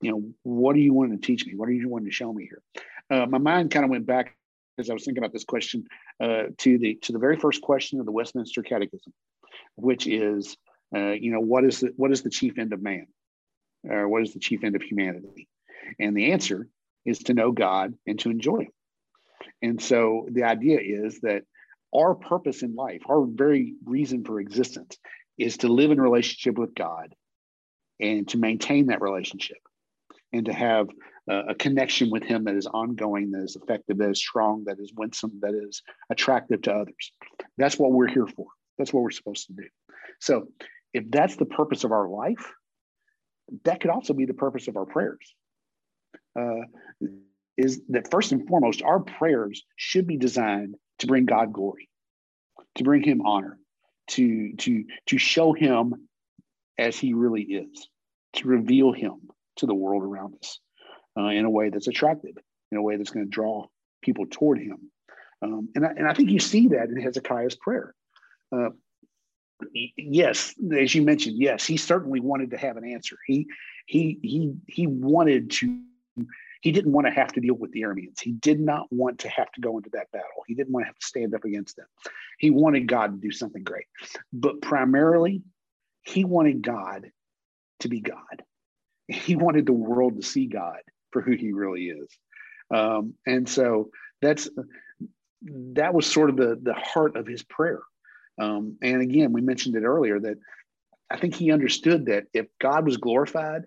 you 0.00 0.10
know, 0.10 0.22
what 0.42 0.74
do 0.74 0.80
you 0.80 0.92
want 0.92 1.10
to 1.10 1.26
teach 1.26 1.44
me? 1.46 1.54
What 1.56 1.68
do 1.68 1.74
you 1.74 1.88
want 1.88 2.04
to 2.04 2.12
show 2.12 2.32
me 2.32 2.48
here? 2.48 2.62
Uh, 3.10 3.26
my 3.26 3.38
mind 3.38 3.70
kind 3.70 3.84
of 3.84 3.90
went 3.90 4.06
back 4.06 4.36
as 4.78 4.90
I 4.90 4.94
was 4.94 5.04
thinking 5.04 5.22
about 5.22 5.32
this 5.32 5.44
question 5.44 5.84
uh, 6.20 6.44
to 6.58 6.78
the 6.78 6.98
to 7.02 7.12
the 7.12 7.18
very 7.18 7.36
first 7.36 7.62
question 7.62 8.00
of 8.00 8.06
the 8.06 8.12
Westminster 8.12 8.62
Catechism, 8.62 9.12
which 9.76 10.06
is, 10.06 10.56
uh, 10.94 11.12
you 11.12 11.32
know, 11.32 11.40
what 11.40 11.64
is 11.64 11.80
the 11.80 11.92
what 11.96 12.12
is 12.12 12.22
the 12.22 12.30
chief 12.30 12.58
end 12.58 12.72
of 12.72 12.82
man, 12.82 13.06
or 13.88 14.08
what 14.08 14.22
is 14.22 14.32
the 14.32 14.40
chief 14.40 14.64
end 14.64 14.76
of 14.76 14.82
humanity? 14.82 15.48
And 15.98 16.16
the 16.16 16.32
answer 16.32 16.68
is 17.04 17.20
to 17.20 17.34
know 17.34 17.52
God 17.52 17.94
and 18.06 18.18
to 18.20 18.30
enjoy 18.30 18.60
Him. 18.60 18.72
And 19.62 19.82
so 19.82 20.26
the 20.30 20.44
idea 20.44 20.80
is 20.80 21.20
that 21.20 21.44
our 21.94 22.14
purpose 22.14 22.62
in 22.62 22.74
life, 22.74 23.02
our 23.08 23.24
very 23.24 23.74
reason 23.84 24.24
for 24.24 24.40
existence, 24.40 24.98
is 25.38 25.58
to 25.58 25.68
live 25.68 25.90
in 25.90 26.00
relationship 26.00 26.58
with 26.58 26.74
God 26.74 27.14
and 28.00 28.28
to 28.28 28.38
maintain 28.38 28.86
that 28.86 29.00
relationship 29.00 29.58
and 30.32 30.46
to 30.46 30.52
have 30.52 30.88
a 31.28 31.54
connection 31.54 32.10
with 32.10 32.22
Him 32.22 32.44
that 32.44 32.54
is 32.54 32.66
ongoing, 32.66 33.32
that 33.32 33.42
is 33.42 33.56
effective, 33.56 33.98
that 33.98 34.10
is 34.10 34.18
strong, 34.18 34.64
that 34.66 34.78
is 34.78 34.92
winsome, 34.96 35.32
that 35.40 35.54
is 35.54 35.82
attractive 36.10 36.62
to 36.62 36.72
others. 36.72 37.12
That's 37.58 37.78
what 37.78 37.92
we're 37.92 38.06
here 38.08 38.26
for. 38.26 38.46
That's 38.78 38.92
what 38.92 39.02
we're 39.02 39.10
supposed 39.10 39.46
to 39.48 39.54
do. 39.54 39.64
So, 40.20 40.48
if 40.92 41.04
that's 41.10 41.36
the 41.36 41.46
purpose 41.46 41.84
of 41.84 41.92
our 41.92 42.08
life, 42.08 42.52
that 43.64 43.80
could 43.80 43.90
also 43.90 44.14
be 44.14 44.24
the 44.24 44.34
purpose 44.34 44.68
of 44.68 44.76
our 44.76 44.86
prayers. 44.86 45.34
Uh, 46.38 46.62
is 47.56 47.82
that 47.88 48.10
first 48.10 48.32
and 48.32 48.46
foremost, 48.46 48.82
our 48.82 49.00
prayers 49.00 49.64
should 49.76 50.06
be 50.06 50.16
designed 50.16 50.76
to 50.98 51.06
bring 51.06 51.24
God 51.24 51.52
glory, 51.52 51.88
to 52.76 52.84
bring 52.84 53.02
him 53.02 53.22
honor, 53.22 53.58
to, 54.08 54.54
to, 54.56 54.84
to 55.06 55.18
show 55.18 55.52
him 55.52 56.08
as 56.78 56.98
he 56.98 57.14
really 57.14 57.42
is, 57.42 57.88
to 58.34 58.48
reveal 58.48 58.92
him 58.92 59.30
to 59.56 59.66
the 59.66 59.74
world 59.74 60.02
around 60.02 60.34
us 60.40 60.60
uh, 61.18 61.26
in 61.28 61.44
a 61.44 61.50
way 61.50 61.70
that's 61.70 61.88
attractive, 61.88 62.36
in 62.70 62.78
a 62.78 62.82
way 62.82 62.96
that's 62.96 63.10
going 63.10 63.26
to 63.26 63.30
draw 63.30 63.66
people 64.02 64.26
toward 64.30 64.58
him. 64.58 64.90
Um, 65.42 65.68
and, 65.74 65.84
I, 65.84 65.90
and 65.90 66.08
I 66.08 66.14
think 66.14 66.30
you 66.30 66.40
see 66.40 66.68
that 66.68 66.88
in 66.88 67.00
Hezekiah's 67.00 67.56
prayer. 67.56 67.94
Uh, 68.54 68.70
yes, 69.96 70.54
as 70.76 70.94
you 70.94 71.02
mentioned, 71.02 71.36
yes, 71.38 71.64
he 71.64 71.76
certainly 71.76 72.20
wanted 72.20 72.50
to 72.50 72.56
have 72.56 72.76
an 72.76 72.84
answer. 72.84 73.16
He 73.26 73.46
he 73.86 74.18
he 74.22 74.54
he 74.66 74.86
wanted 74.86 75.50
to 75.52 75.80
he 76.60 76.72
didn't 76.72 76.92
want 76.92 77.06
to 77.06 77.12
have 77.12 77.32
to 77.34 77.40
deal 77.40 77.54
with 77.54 77.72
the 77.72 77.82
Arameans. 77.82 78.20
He 78.20 78.32
did 78.32 78.60
not 78.60 78.90
want 78.90 79.20
to 79.20 79.28
have 79.28 79.50
to 79.52 79.60
go 79.60 79.76
into 79.76 79.90
that 79.90 80.10
battle. 80.10 80.42
He 80.46 80.54
didn't 80.54 80.72
want 80.72 80.84
to 80.84 80.88
have 80.88 80.98
to 80.98 81.06
stand 81.06 81.34
up 81.34 81.44
against 81.44 81.76
them. 81.76 81.86
He 82.38 82.50
wanted 82.50 82.86
God 82.88 83.12
to 83.12 83.18
do 83.18 83.30
something 83.30 83.62
great. 83.62 83.86
But 84.32 84.60
primarily, 84.62 85.42
he 86.02 86.24
wanted 86.24 86.62
God 86.62 87.10
to 87.80 87.88
be 87.88 88.00
God. 88.00 88.42
He 89.08 89.36
wanted 89.36 89.66
the 89.66 89.72
world 89.72 90.16
to 90.16 90.26
see 90.26 90.46
God 90.46 90.80
for 91.12 91.22
who 91.22 91.32
he 91.32 91.52
really 91.52 91.88
is. 91.88 92.08
Um, 92.74 93.14
and 93.26 93.48
so 93.48 93.90
that's 94.20 94.48
that 95.42 95.94
was 95.94 96.10
sort 96.10 96.30
of 96.30 96.36
the, 96.36 96.58
the 96.60 96.74
heart 96.74 97.16
of 97.16 97.26
his 97.26 97.42
prayer. 97.42 97.82
Um, 98.40 98.76
and 98.82 99.00
again, 99.00 99.32
we 99.32 99.40
mentioned 99.40 99.76
it 99.76 99.84
earlier 99.84 100.18
that 100.20 100.38
I 101.10 101.18
think 101.18 101.34
he 101.34 101.52
understood 101.52 102.06
that 102.06 102.24
if 102.32 102.46
God 102.60 102.84
was 102.84 102.96
glorified, 102.96 103.62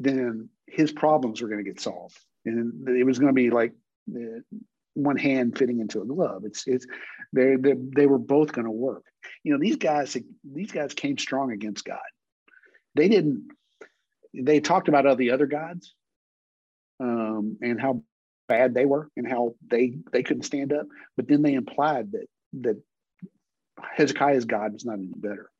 then 0.00 0.48
his 0.66 0.92
problems 0.92 1.40
were 1.40 1.48
going 1.48 1.64
to 1.64 1.70
get 1.70 1.80
solved. 1.80 2.18
And 2.44 2.88
it 2.88 3.04
was 3.04 3.18
going 3.18 3.34
to 3.34 3.34
be 3.34 3.50
like 3.50 3.72
uh, 4.14 4.40
one 4.94 5.16
hand 5.16 5.56
fitting 5.56 5.80
into 5.80 6.02
a 6.02 6.06
glove. 6.06 6.42
It's 6.44 6.66
it's 6.66 6.86
they 7.32 7.56
they, 7.56 7.74
they 7.96 8.06
were 8.06 8.18
both 8.18 8.52
going 8.52 8.64
to 8.64 8.70
work. 8.70 9.04
You 9.44 9.52
know, 9.52 9.58
these 9.58 9.76
guys 9.76 10.16
these 10.44 10.72
guys 10.72 10.94
came 10.94 11.18
strong 11.18 11.52
against 11.52 11.84
God. 11.84 11.98
They 12.94 13.08
didn't. 13.08 13.48
They 14.34 14.60
talked 14.60 14.88
about 14.88 15.06
all 15.06 15.16
the 15.16 15.30
other 15.30 15.46
gods 15.46 15.94
um, 17.00 17.58
and 17.62 17.80
how 17.80 18.02
bad 18.48 18.74
they 18.74 18.84
were 18.84 19.10
and 19.16 19.28
how 19.28 19.54
they 19.70 19.98
they 20.12 20.22
couldn't 20.22 20.42
stand 20.44 20.72
up. 20.72 20.86
But 21.16 21.28
then 21.28 21.42
they 21.42 21.54
implied 21.54 22.12
that 22.12 22.26
that 22.60 22.82
Hezekiah's 23.96 24.44
God 24.44 24.72
was 24.72 24.84
not 24.84 24.98
any 24.98 25.12
better. 25.14 25.50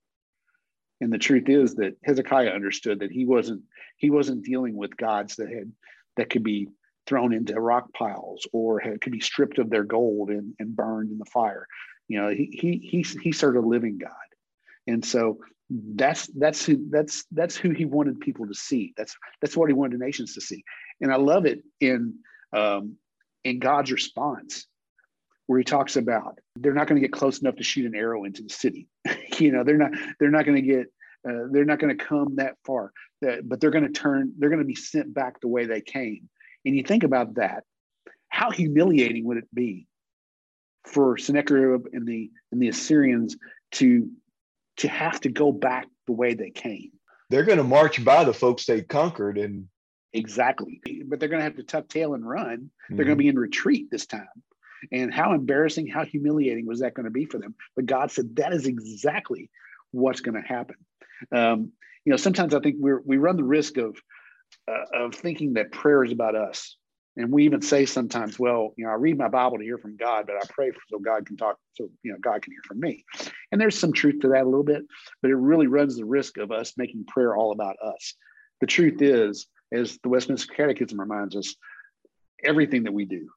And 1.00 1.12
the 1.12 1.18
truth 1.18 1.48
is 1.48 1.76
that 1.76 1.96
Hezekiah 2.04 2.50
understood 2.50 3.00
that 3.00 3.12
he 3.12 3.24
wasn't 3.24 3.62
he 3.96 4.10
wasn't 4.10 4.44
dealing 4.44 4.76
with 4.76 4.96
gods 4.96 5.36
that 5.36 5.48
had 5.48 5.72
that 6.16 6.30
could 6.30 6.42
be 6.42 6.68
thrown 7.06 7.32
into 7.32 7.58
rock 7.58 7.92
piles 7.94 8.46
or 8.52 8.80
had, 8.80 9.00
could 9.00 9.12
be 9.12 9.20
stripped 9.20 9.58
of 9.58 9.70
their 9.70 9.84
gold 9.84 10.30
and, 10.30 10.54
and 10.58 10.76
burned 10.76 11.10
in 11.10 11.18
the 11.18 11.24
fire. 11.24 11.66
You 12.08 12.20
know, 12.20 12.28
he 12.28 12.50
he 12.52 12.78
he 12.78 13.02
he 13.22 13.32
served 13.32 13.56
a 13.56 13.60
living 13.60 13.98
God, 13.98 14.12
and 14.88 15.04
so 15.04 15.38
that's 15.70 16.26
that's 16.28 16.64
who 16.64 16.88
that's 16.90 17.24
that's 17.30 17.56
who 17.56 17.70
he 17.70 17.84
wanted 17.84 18.20
people 18.20 18.46
to 18.46 18.54
see. 18.54 18.94
That's 18.96 19.14
that's 19.40 19.56
what 19.56 19.68
he 19.68 19.74
wanted 19.74 20.00
the 20.00 20.04
nations 20.04 20.34
to 20.34 20.40
see. 20.40 20.64
And 21.00 21.12
I 21.12 21.16
love 21.16 21.44
it 21.46 21.62
in 21.80 22.14
um, 22.52 22.96
in 23.44 23.58
God's 23.58 23.92
response, 23.92 24.66
where 25.46 25.58
he 25.58 25.64
talks 25.64 25.96
about 25.96 26.38
they're 26.56 26.74
not 26.74 26.86
going 26.88 27.00
to 27.00 27.06
get 27.06 27.12
close 27.12 27.40
enough 27.40 27.56
to 27.56 27.62
shoot 27.62 27.86
an 27.86 27.94
arrow 27.94 28.24
into 28.24 28.42
the 28.42 28.48
city. 28.48 28.88
you 29.38 29.52
know, 29.52 29.62
they're 29.62 29.76
not 29.76 29.92
they're 30.18 30.30
not 30.30 30.46
going 30.46 30.56
to 30.56 30.62
get 30.62 30.86
uh, 31.28 31.48
they're 31.50 31.66
not 31.66 31.78
going 31.78 31.96
to 31.96 32.02
come 32.02 32.36
that 32.36 32.54
far, 32.64 32.92
that, 33.20 33.46
but 33.46 33.60
they're 33.60 33.70
going 33.70 33.86
to 33.86 33.92
turn. 33.92 34.32
They're 34.38 34.50
going 34.50 34.62
to 34.62 34.64
be 34.64 34.74
sent 34.74 35.12
back 35.12 35.40
the 35.40 35.48
way 35.48 35.66
they 35.66 35.82
came. 35.82 36.30
And 36.64 36.74
you 36.74 36.82
think 36.82 37.02
about 37.02 37.34
that, 37.34 37.64
how 38.30 38.50
humiliating 38.50 39.24
would 39.26 39.36
it 39.36 39.54
be 39.54 39.86
for 40.86 41.18
Sennacherib 41.18 41.86
and 41.92 42.06
the 42.06 42.30
and 42.52 42.62
the 42.62 42.68
Assyrians 42.68 43.36
to 43.72 44.08
to 44.78 44.88
have 44.88 45.20
to 45.20 45.28
go 45.28 45.52
back 45.52 45.86
the 46.06 46.12
way 46.12 46.34
they 46.34 46.50
came? 46.50 46.90
They're 47.30 47.44
going 47.44 47.58
to 47.58 47.64
march 47.64 48.02
by 48.04 48.24
the 48.24 48.32
folks 48.32 48.66
they 48.66 48.82
conquered 48.82 49.38
and 49.38 49.68
exactly, 50.12 50.80
but 51.06 51.20
they're 51.20 51.28
going 51.28 51.40
to 51.40 51.44
have 51.44 51.56
to 51.56 51.62
tuck 51.62 51.88
tail 51.88 52.14
and 52.14 52.26
run. 52.26 52.56
Mm-hmm. 52.56 52.96
They're 52.96 53.04
going 53.04 53.18
to 53.18 53.22
be 53.22 53.28
in 53.28 53.38
retreat 53.38 53.90
this 53.90 54.06
time. 54.06 54.28
And 54.92 55.12
how 55.12 55.34
embarrassing, 55.34 55.88
how 55.88 56.04
humiliating 56.04 56.66
was 56.66 56.80
that 56.80 56.94
going 56.94 57.04
to 57.04 57.10
be 57.10 57.26
for 57.26 57.38
them? 57.38 57.54
But 57.74 57.86
God 57.86 58.10
said 58.10 58.36
that 58.36 58.52
is 58.52 58.66
exactly 58.66 59.50
what's 59.90 60.20
going 60.20 60.40
to 60.40 60.48
happen. 60.48 60.76
Um, 61.32 61.72
you 62.04 62.10
know, 62.10 62.16
sometimes 62.16 62.54
I 62.54 62.60
think 62.60 62.76
we 62.78 62.92
we 63.04 63.16
run 63.18 63.36
the 63.36 63.44
risk 63.44 63.76
of 63.76 63.96
uh, 64.70 65.04
of 65.04 65.14
thinking 65.14 65.54
that 65.54 65.72
prayer 65.72 66.04
is 66.04 66.12
about 66.12 66.36
us, 66.36 66.76
and 67.18 67.32
we 67.32 67.44
even 67.44 67.60
say 67.60 67.84
sometimes, 67.84 68.38
well, 68.38 68.72
you 68.76 68.84
know, 68.84 68.92
I 68.92 68.94
read 68.94 69.18
my 69.18 69.26
Bible 69.26 69.58
to 69.58 69.64
hear 69.64 69.76
from 69.76 69.96
God, 69.96 70.26
but 70.26 70.36
I 70.36 70.46
pray 70.48 70.70
so 70.88 71.00
God 71.00 71.26
can 71.26 71.36
talk, 71.36 71.58
so 71.74 71.88
you 72.04 72.12
know, 72.12 72.18
God 72.20 72.42
can 72.42 72.52
hear 72.52 72.62
from 72.64 72.78
me. 72.78 73.04
And 73.50 73.60
there's 73.60 73.76
some 73.76 73.92
truth 73.92 74.20
to 74.20 74.28
that 74.28 74.44
a 74.44 74.48
little 74.48 74.62
bit, 74.62 74.84
but 75.20 75.32
it 75.32 75.36
really 75.36 75.66
runs 75.66 75.96
the 75.96 76.04
risk 76.04 76.38
of 76.38 76.52
us 76.52 76.74
making 76.76 77.06
prayer 77.06 77.36
all 77.36 77.50
about 77.50 77.74
us. 77.84 78.14
The 78.60 78.68
truth 78.68 79.02
is, 79.02 79.48
as 79.72 79.98
the 80.04 80.08
Westminster 80.08 80.54
Catechism 80.54 80.98
reminds 80.98 81.34
us, 81.34 81.56
everything 82.44 82.84
that 82.84 82.94
we 82.94 83.04
do 83.04 83.28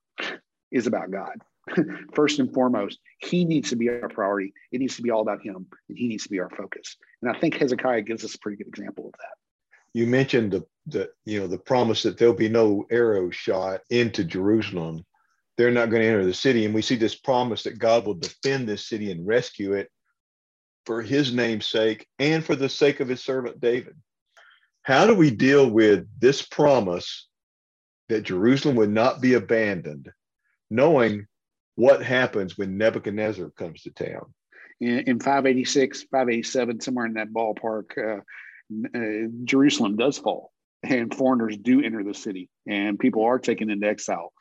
is 0.72 0.86
about 0.86 1.10
God. 1.10 1.42
First 2.14 2.38
and 2.38 2.54
foremost, 2.54 3.00
He 3.18 3.46
needs 3.46 3.70
to 3.72 3.76
be 3.76 3.90
our 3.90 4.10
priority. 4.10 4.54
It 4.72 4.80
needs 4.80 4.96
to 4.98 5.02
be 5.02 5.10
all 5.10 5.22
about 5.22 5.42
Him, 5.42 5.66
and 5.90 5.98
He 5.98 6.08
needs 6.08 6.24
to 6.24 6.30
be 6.30 6.40
our 6.40 6.52
focus. 6.52 6.98
And 7.24 7.36
I 7.36 7.40
think 7.40 7.56
Hezekiah 7.56 8.04
gives 8.04 8.24
us 8.24 8.36
a 8.36 8.40
pretty 8.40 8.58
good 8.58 8.68
example 8.68 9.08
of 9.08 9.14
that. 9.14 9.38
You 9.94 10.06
mentioned 10.06 10.52
the, 10.52 10.66
the 10.88 11.10
you 11.26 11.40
know 11.40 11.48
the 11.48 11.58
promise 11.58 12.04
that 12.04 12.18
there'll 12.18 12.34
be 12.34 12.50
no 12.50 12.86
arrow 12.90 13.30
shot 13.30 13.82
into 13.90 14.24
Jerusalem. 14.24 15.06
They're 15.58 15.72
not 15.72 15.90
going 15.90 16.02
to 16.02 16.08
enter 16.08 16.26
the 16.26 16.34
city, 16.34 16.66
and 16.66 16.74
we 16.74 16.82
see 16.82 16.96
this 16.96 17.16
promise 17.16 17.64
that 17.64 17.78
God 17.78 18.06
will 18.06 18.16
defend 18.16 18.68
this 18.68 18.88
city 18.88 19.12
and 19.12 19.28
rescue 19.28 19.74
it 19.74 19.90
for 20.86 21.02
His 21.02 21.34
name's 21.34 21.68
sake 21.68 22.08
and 22.20 22.44
for 22.44 22.56
the 22.56 22.70
sake 22.70 23.00
of 23.00 23.08
His 23.08 23.22
servant 23.22 23.60
David. 23.60 23.96
How 24.84 25.06
do 25.06 25.14
we 25.14 25.30
deal 25.30 25.70
with 25.70 26.08
this 26.20 26.42
promise 26.42 27.28
that 28.10 28.24
Jerusalem 28.24 28.76
would 28.78 28.90
not 28.90 29.22
be 29.22 29.36
abandoned, 29.36 30.10
knowing 30.72 31.28
what 31.76 32.04
happens 32.04 32.58
when 32.58 32.78
Nebuchadnezzar 32.78 33.52
comes 33.52 33.84
to 33.84 33.92
town? 33.92 34.34
In, 34.80 35.00
in 35.02 35.20
586, 35.20 36.04
587, 36.04 36.82
somewhere 36.82 37.06
in 37.06 37.14
that 37.14 37.32
ballpark, 37.32 37.96
uh, 37.96 38.22
uh, 38.98 39.28
Jerusalem 39.46 39.98
does 39.98 40.18
fall 40.18 40.52
and 40.84 41.14
foreigners 41.14 41.58
do 41.58 41.82
enter 41.82 42.04
the 42.04 42.14
city 42.14 42.50
and 42.68 43.00
people 43.00 43.24
are 43.24 43.40
taken 43.40 43.70
into 43.70 43.88
exile. 43.88 44.34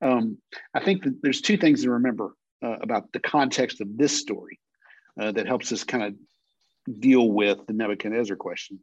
Um, 0.00 0.38
I 0.74 0.84
think 0.84 1.04
that 1.04 1.22
there's 1.22 1.40
two 1.40 1.56
things 1.56 1.82
to 1.82 1.90
remember 1.90 2.34
uh, 2.62 2.76
about 2.80 3.12
the 3.12 3.20
context 3.20 3.80
of 3.80 3.96
this 3.96 4.18
story 4.18 4.58
uh, 5.20 5.32
that 5.32 5.46
helps 5.46 5.72
us 5.72 5.84
kind 5.84 6.02
of 6.04 7.00
deal 7.00 7.28
with 7.28 7.66
the 7.66 7.72
Nebuchadnezzar 7.72 8.36
question. 8.36 8.80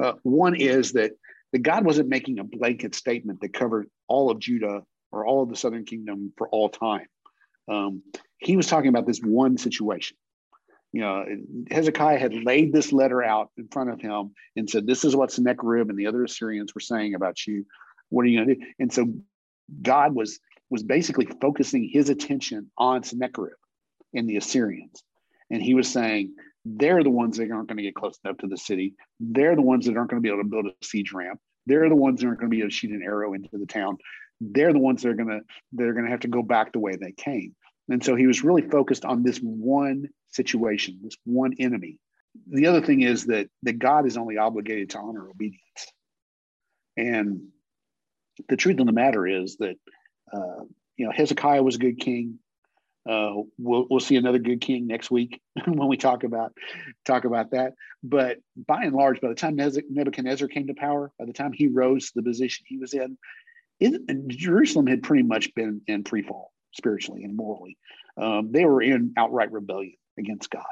Uh, 0.00 0.12
one 0.22 0.54
is 0.54 0.92
that, 0.92 1.12
that 1.52 1.60
God 1.60 1.84
wasn't 1.84 2.08
making 2.08 2.38
a 2.38 2.44
blanket 2.44 2.94
statement 2.94 3.40
that 3.40 3.52
covered 3.52 3.88
all 4.08 4.30
of 4.30 4.38
Judah 4.38 4.82
or 5.12 5.26
all 5.26 5.42
of 5.42 5.48
the 5.48 5.56
southern 5.56 5.84
kingdom 5.84 6.32
for 6.36 6.48
all 6.48 6.68
time. 6.68 7.06
Um, 7.68 8.02
he 8.38 8.56
was 8.56 8.66
talking 8.66 8.88
about 8.88 9.06
this 9.06 9.20
one 9.20 9.58
situation. 9.58 10.16
You 10.92 11.02
know, 11.02 11.24
Hezekiah 11.70 12.18
had 12.18 12.34
laid 12.34 12.72
this 12.72 12.92
letter 12.92 13.22
out 13.22 13.50
in 13.56 13.68
front 13.68 13.90
of 13.90 14.00
him 14.00 14.32
and 14.56 14.68
said, 14.68 14.86
This 14.86 15.04
is 15.04 15.14
what 15.14 15.30
Sennacherib 15.30 15.90
and 15.90 15.98
the 15.98 16.06
other 16.06 16.24
Assyrians 16.24 16.74
were 16.74 16.80
saying 16.80 17.14
about 17.14 17.46
you. 17.46 17.66
What 18.08 18.22
are 18.22 18.28
you 18.28 18.38
going 18.38 18.48
to 18.48 18.54
do? 18.54 18.66
And 18.78 18.92
so 18.92 19.12
God 19.82 20.14
was 20.14 20.40
was 20.70 20.82
basically 20.82 21.26
focusing 21.40 21.88
his 21.90 22.10
attention 22.10 22.70
on 22.76 23.02
Sennacherib 23.02 23.56
and 24.14 24.28
the 24.28 24.36
Assyrians. 24.36 25.02
And 25.50 25.62
he 25.62 25.74
was 25.74 25.88
saying, 25.88 26.34
they're 26.64 27.02
the 27.02 27.10
ones 27.10 27.38
that 27.38 27.50
aren't 27.50 27.68
going 27.68 27.78
to 27.78 27.82
get 27.82 27.94
close 27.94 28.18
enough 28.24 28.38
to 28.38 28.46
the 28.46 28.56
city. 28.56 28.94
They're 29.20 29.56
the 29.56 29.62
ones 29.62 29.86
that 29.86 29.96
aren't 29.96 30.10
going 30.10 30.22
to 30.22 30.26
be 30.26 30.32
able 30.32 30.42
to 30.42 30.48
build 30.48 30.66
a 30.66 30.84
siege 30.84 31.12
ramp. 31.12 31.40
They're 31.66 31.88
the 31.88 31.96
ones 31.96 32.20
that 32.20 32.26
aren't 32.26 32.40
going 32.40 32.50
to 32.50 32.54
be 32.54 32.60
able 32.60 32.70
to 32.70 32.74
shoot 32.74 32.90
an 32.90 33.02
arrow 33.02 33.34
into 33.34 33.48
the 33.52 33.66
town. 33.66 33.98
They're 34.40 34.72
the 34.72 34.78
ones 34.78 35.02
that 35.02 35.10
are 35.10 35.14
going 35.14 35.28
to 35.28 35.40
they're 35.72 35.92
going 35.92 36.04
to 36.04 36.10
have 36.10 36.20
to 36.20 36.28
go 36.28 36.42
back 36.42 36.72
the 36.72 36.78
way 36.78 36.96
they 36.96 37.12
came. 37.12 37.54
And 37.88 38.04
so 38.04 38.14
he 38.14 38.26
was 38.26 38.44
really 38.44 38.62
focused 38.62 39.04
on 39.04 39.22
this 39.22 39.38
one 39.38 40.08
situation, 40.30 41.00
this 41.02 41.16
one 41.24 41.54
enemy. 41.58 41.98
The 42.50 42.66
other 42.66 42.82
thing 42.82 43.02
is 43.02 43.26
that 43.26 43.48
that 43.62 43.78
God 43.78 44.06
is 44.06 44.16
only 44.16 44.36
obligated 44.36 44.90
to 44.90 44.98
honor 44.98 45.28
obedience. 45.28 45.62
And 46.96 47.48
the 48.48 48.56
truth 48.56 48.78
of 48.78 48.86
the 48.86 48.92
matter 48.92 49.26
is 49.26 49.56
that 49.56 49.76
uh, 50.32 50.64
you 50.96 51.06
know 51.06 51.12
Hezekiah 51.12 51.62
was 51.62 51.76
a 51.76 51.80
good 51.80 51.98
king. 51.98 52.38
Uh, 53.08 53.42
we'll 53.56 53.86
we'll 53.88 54.00
see 54.00 54.16
another 54.16 54.38
good 54.38 54.60
king 54.60 54.86
next 54.86 55.10
week 55.10 55.40
when 55.66 55.88
we 55.88 55.96
talk 55.96 56.24
about 56.24 56.52
talk 57.06 57.24
about 57.24 57.52
that. 57.52 57.72
But 58.02 58.38
by 58.54 58.84
and 58.84 58.94
large, 58.94 59.20
by 59.20 59.28
the 59.28 59.34
time 59.34 59.56
Nebuchadnezzar 59.56 60.48
came 60.48 60.66
to 60.66 60.74
power, 60.74 61.10
by 61.18 61.24
the 61.24 61.32
time 61.32 61.52
he 61.52 61.68
rose 61.68 62.08
to 62.08 62.12
the 62.16 62.22
position 62.22 62.66
he 62.68 62.76
was 62.76 62.92
in, 62.92 63.16
it, 63.80 64.28
Jerusalem 64.28 64.86
had 64.86 65.02
pretty 65.02 65.22
much 65.22 65.54
been 65.54 65.80
in 65.86 66.04
free 66.04 66.22
fall 66.22 66.52
spiritually 66.78 67.24
and 67.24 67.36
morally. 67.36 67.76
Um, 68.16 68.50
they 68.50 68.64
were 68.64 68.80
in 68.80 69.12
outright 69.18 69.52
rebellion 69.52 69.96
against 70.18 70.50
God. 70.50 70.64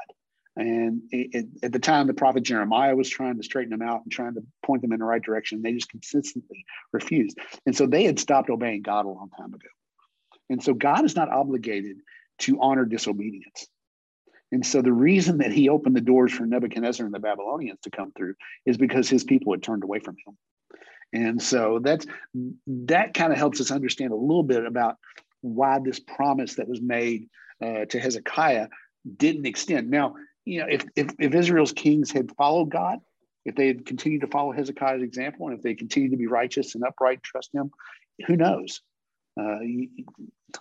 And 0.55 1.03
it, 1.11 1.29
it, 1.33 1.45
at 1.61 1.71
the 1.71 1.79
time, 1.79 2.07
the 2.07 2.15
prophet 2.15 2.41
Jeremiah 2.41 2.95
was 2.95 3.07
trying 3.07 3.37
to 3.37 3.43
straighten 3.43 3.69
them 3.69 3.87
out 3.87 4.01
and 4.03 4.11
trying 4.11 4.33
to 4.33 4.41
point 4.65 4.81
them 4.81 4.91
in 4.91 4.99
the 4.99 5.05
right 5.05 5.21
direction. 5.21 5.61
They 5.61 5.73
just 5.73 5.89
consistently 5.89 6.65
refused. 6.91 7.37
And 7.67 7.75
so 7.75 7.85
they 7.85 8.05
had 8.05 8.19
stopped 8.19 8.49
obeying 8.49 8.81
God 8.81 9.05
a 9.05 9.09
long 9.09 9.29
time 9.37 9.53
ago. 9.53 9.67
And 10.49 10.63
so 10.63 10.73
God 10.73 11.05
is 11.05 11.15
not 11.15 11.29
obligated 11.29 11.97
to 12.39 12.59
honor 12.59 12.85
disobedience. 12.85 13.67
And 14.51 14.65
so 14.65 14.81
the 14.81 14.93
reason 14.93 15.39
that 15.39 15.51
he 15.51 15.69
opened 15.69 15.95
the 15.95 16.01
doors 16.01 16.31
for 16.31 16.45
Nebuchadnezzar 16.45 17.05
and 17.05 17.13
the 17.13 17.19
Babylonians 17.19 17.79
to 17.81 17.91
come 17.91 18.11
through 18.13 18.33
is 18.65 18.77
because 18.77 19.09
his 19.09 19.23
people 19.23 19.53
had 19.53 19.61
turned 19.61 19.83
away 19.83 19.99
from 19.99 20.15
him. 20.25 20.37
And 21.13 21.41
so 21.41 21.79
that's 21.81 22.05
that 22.67 23.13
kind 23.13 23.31
of 23.31 23.37
helps 23.37 23.61
us 23.61 23.71
understand 23.71 24.11
a 24.11 24.15
little 24.15 24.43
bit 24.43 24.65
about 24.65 24.95
why 25.55 25.79
this 25.79 25.99
promise 25.99 26.55
that 26.55 26.67
was 26.67 26.81
made 26.81 27.29
uh, 27.61 27.85
to 27.85 27.99
Hezekiah 27.99 28.67
didn't 29.17 29.45
extend. 29.45 29.89
Now, 29.89 30.15
you 30.45 30.59
know, 30.59 30.67
if, 30.69 30.83
if, 30.95 31.07
if 31.19 31.33
Israel's 31.33 31.71
kings 31.71 32.11
had 32.11 32.31
followed 32.35 32.69
God, 32.69 32.99
if 33.45 33.55
they 33.55 33.67
had 33.67 33.85
continued 33.85 34.21
to 34.21 34.27
follow 34.27 34.51
Hezekiah's 34.51 35.01
example, 35.01 35.47
and 35.47 35.57
if 35.57 35.63
they 35.63 35.73
continued 35.73 36.11
to 36.11 36.17
be 36.17 36.27
righteous 36.27 36.75
and 36.75 36.83
upright, 36.83 37.23
trust 37.23 37.53
Him, 37.53 37.71
who 38.25 38.35
knows? 38.35 38.81
Uh, 39.39 39.59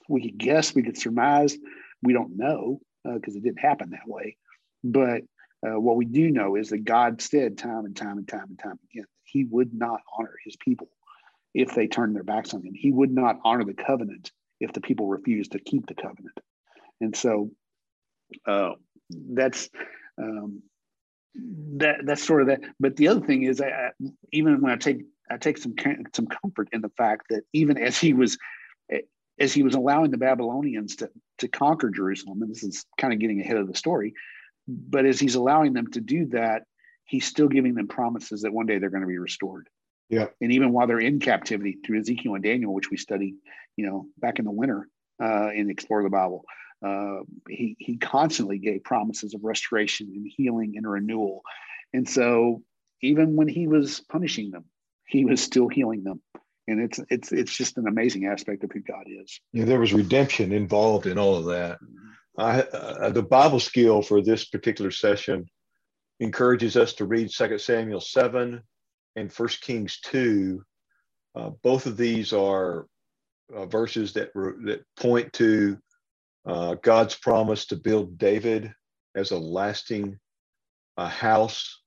we 0.08 0.22
could 0.22 0.38
guess, 0.38 0.74
we 0.74 0.82
could 0.82 0.98
surmise. 0.98 1.56
We 2.02 2.12
don't 2.12 2.36
know 2.36 2.80
because 3.04 3.34
uh, 3.34 3.38
it 3.38 3.42
didn't 3.44 3.60
happen 3.60 3.90
that 3.90 4.06
way. 4.06 4.36
But 4.84 5.22
uh, 5.66 5.80
what 5.80 5.96
we 5.96 6.04
do 6.04 6.30
know 6.30 6.56
is 6.56 6.70
that 6.70 6.84
God 6.84 7.20
said 7.20 7.58
time 7.58 7.84
and 7.84 7.96
time 7.96 8.18
and 8.18 8.28
time 8.28 8.46
and 8.48 8.58
time 8.58 8.78
again 8.90 9.06
He 9.24 9.44
would 9.44 9.74
not 9.74 10.00
honor 10.16 10.34
His 10.44 10.56
people 10.56 10.88
if 11.54 11.74
they 11.74 11.86
turned 11.86 12.14
their 12.14 12.22
backs 12.22 12.54
on 12.54 12.62
Him. 12.62 12.74
He 12.74 12.92
would 12.92 13.10
not 13.10 13.40
honor 13.44 13.64
the 13.64 13.74
covenant 13.74 14.30
if 14.60 14.72
the 14.72 14.80
people 14.80 15.06
refuse 15.08 15.48
to 15.48 15.58
keep 15.58 15.86
the 15.86 15.94
covenant. 15.94 16.38
And 17.00 17.14
so 17.14 17.50
uh, 18.46 18.72
that's 19.10 19.68
um, 20.18 20.62
that 21.76 21.98
that's 22.04 22.24
sort 22.24 22.42
of 22.42 22.48
that. 22.48 22.60
But 22.80 22.96
the 22.96 23.08
other 23.08 23.20
thing 23.20 23.42
is, 23.42 23.60
I, 23.60 23.90
even 24.32 24.60
when 24.60 24.72
I 24.72 24.76
take 24.76 25.02
I 25.30 25.36
take 25.36 25.58
some 25.58 25.74
some 26.14 26.26
comfort 26.26 26.68
in 26.72 26.80
the 26.80 26.90
fact 26.96 27.26
that 27.30 27.42
even 27.52 27.76
as 27.78 27.98
he 27.98 28.12
was 28.12 28.38
as 29.38 29.52
he 29.52 29.62
was 29.62 29.74
allowing 29.74 30.10
the 30.10 30.18
Babylonians 30.18 30.96
to, 30.96 31.10
to 31.38 31.48
conquer 31.48 31.90
Jerusalem, 31.90 32.42
and 32.42 32.50
this 32.50 32.62
is 32.62 32.86
kind 32.98 33.12
of 33.12 33.20
getting 33.20 33.40
ahead 33.40 33.56
of 33.56 33.68
the 33.68 33.74
story, 33.74 34.14
but 34.66 35.04
as 35.04 35.20
he's 35.20 35.34
allowing 35.34 35.72
them 35.72 35.88
to 35.88 36.00
do 36.00 36.26
that, 36.26 36.62
he's 37.04 37.26
still 37.26 37.48
giving 37.48 37.74
them 37.74 37.88
promises 37.88 38.42
that 38.42 38.52
one 38.52 38.66
day 38.66 38.78
they're 38.78 38.90
going 38.90 39.02
to 39.02 39.06
be 39.08 39.18
restored. 39.18 39.68
Yeah. 40.08 40.26
And 40.40 40.52
even 40.52 40.72
while 40.72 40.86
they're 40.86 41.00
in 41.00 41.18
captivity 41.18 41.78
through 41.84 42.00
Ezekiel 42.00 42.34
and 42.34 42.44
Daniel, 42.44 42.72
which 42.72 42.90
we 42.90 42.96
studied, 42.96 43.34
you 43.76 43.86
know, 43.86 44.06
back 44.18 44.38
in 44.38 44.44
the 44.44 44.52
winter 44.52 44.88
uh, 45.22 45.50
in 45.50 45.70
Explore 45.70 46.02
the 46.02 46.10
Bible, 46.10 46.44
uh, 46.84 47.20
he, 47.48 47.76
he 47.78 47.96
constantly 47.96 48.58
gave 48.58 48.84
promises 48.84 49.34
of 49.34 49.42
restoration 49.42 50.08
and 50.14 50.30
healing 50.36 50.74
and 50.76 50.88
renewal. 50.88 51.42
And 51.92 52.08
so 52.08 52.62
even 53.02 53.36
when 53.36 53.48
he 53.48 53.66
was 53.66 54.00
punishing 54.00 54.50
them, 54.50 54.64
he 55.06 55.24
was 55.24 55.40
still 55.40 55.68
healing 55.68 56.04
them 56.04 56.20
and 56.68 56.80
it's 56.80 57.00
it's 57.10 57.32
it's 57.32 57.56
just 57.56 57.78
an 57.78 57.86
amazing 57.86 58.26
aspect 58.26 58.64
of 58.64 58.72
who 58.72 58.80
God 58.80 59.04
is. 59.06 59.40
Yeah, 59.52 59.64
there 59.64 59.80
was 59.80 59.92
redemption 59.92 60.52
involved 60.52 61.06
in 61.06 61.18
all 61.18 61.36
of 61.36 61.46
that. 61.46 61.78
I, 62.38 62.60
uh, 62.60 63.10
the 63.10 63.22
Bible 63.22 63.60
skill 63.60 64.02
for 64.02 64.22
this 64.22 64.44
particular 64.46 64.90
session 64.90 65.46
encourages 66.20 66.76
us 66.76 66.94
to 66.94 67.06
read 67.06 67.30
2 67.30 67.58
Samuel 67.58 68.00
7 68.00 68.60
and 69.16 69.32
1 69.32 69.48
Kings 69.60 69.98
2. 70.04 70.62
Uh, 71.34 71.50
both 71.62 71.86
of 71.86 71.96
these 71.96 72.32
are 72.32 72.86
uh, 73.54 73.66
verses 73.66 74.12
that 74.14 74.32
that 74.34 74.84
point 74.96 75.32
to 75.34 75.78
uh, 76.46 76.74
God's 76.82 77.14
promise 77.14 77.66
to 77.66 77.76
build 77.76 78.18
David 78.18 78.72
as 79.14 79.30
a 79.30 79.38
lasting 79.38 80.18
uh, 80.96 81.08
house 81.08 81.82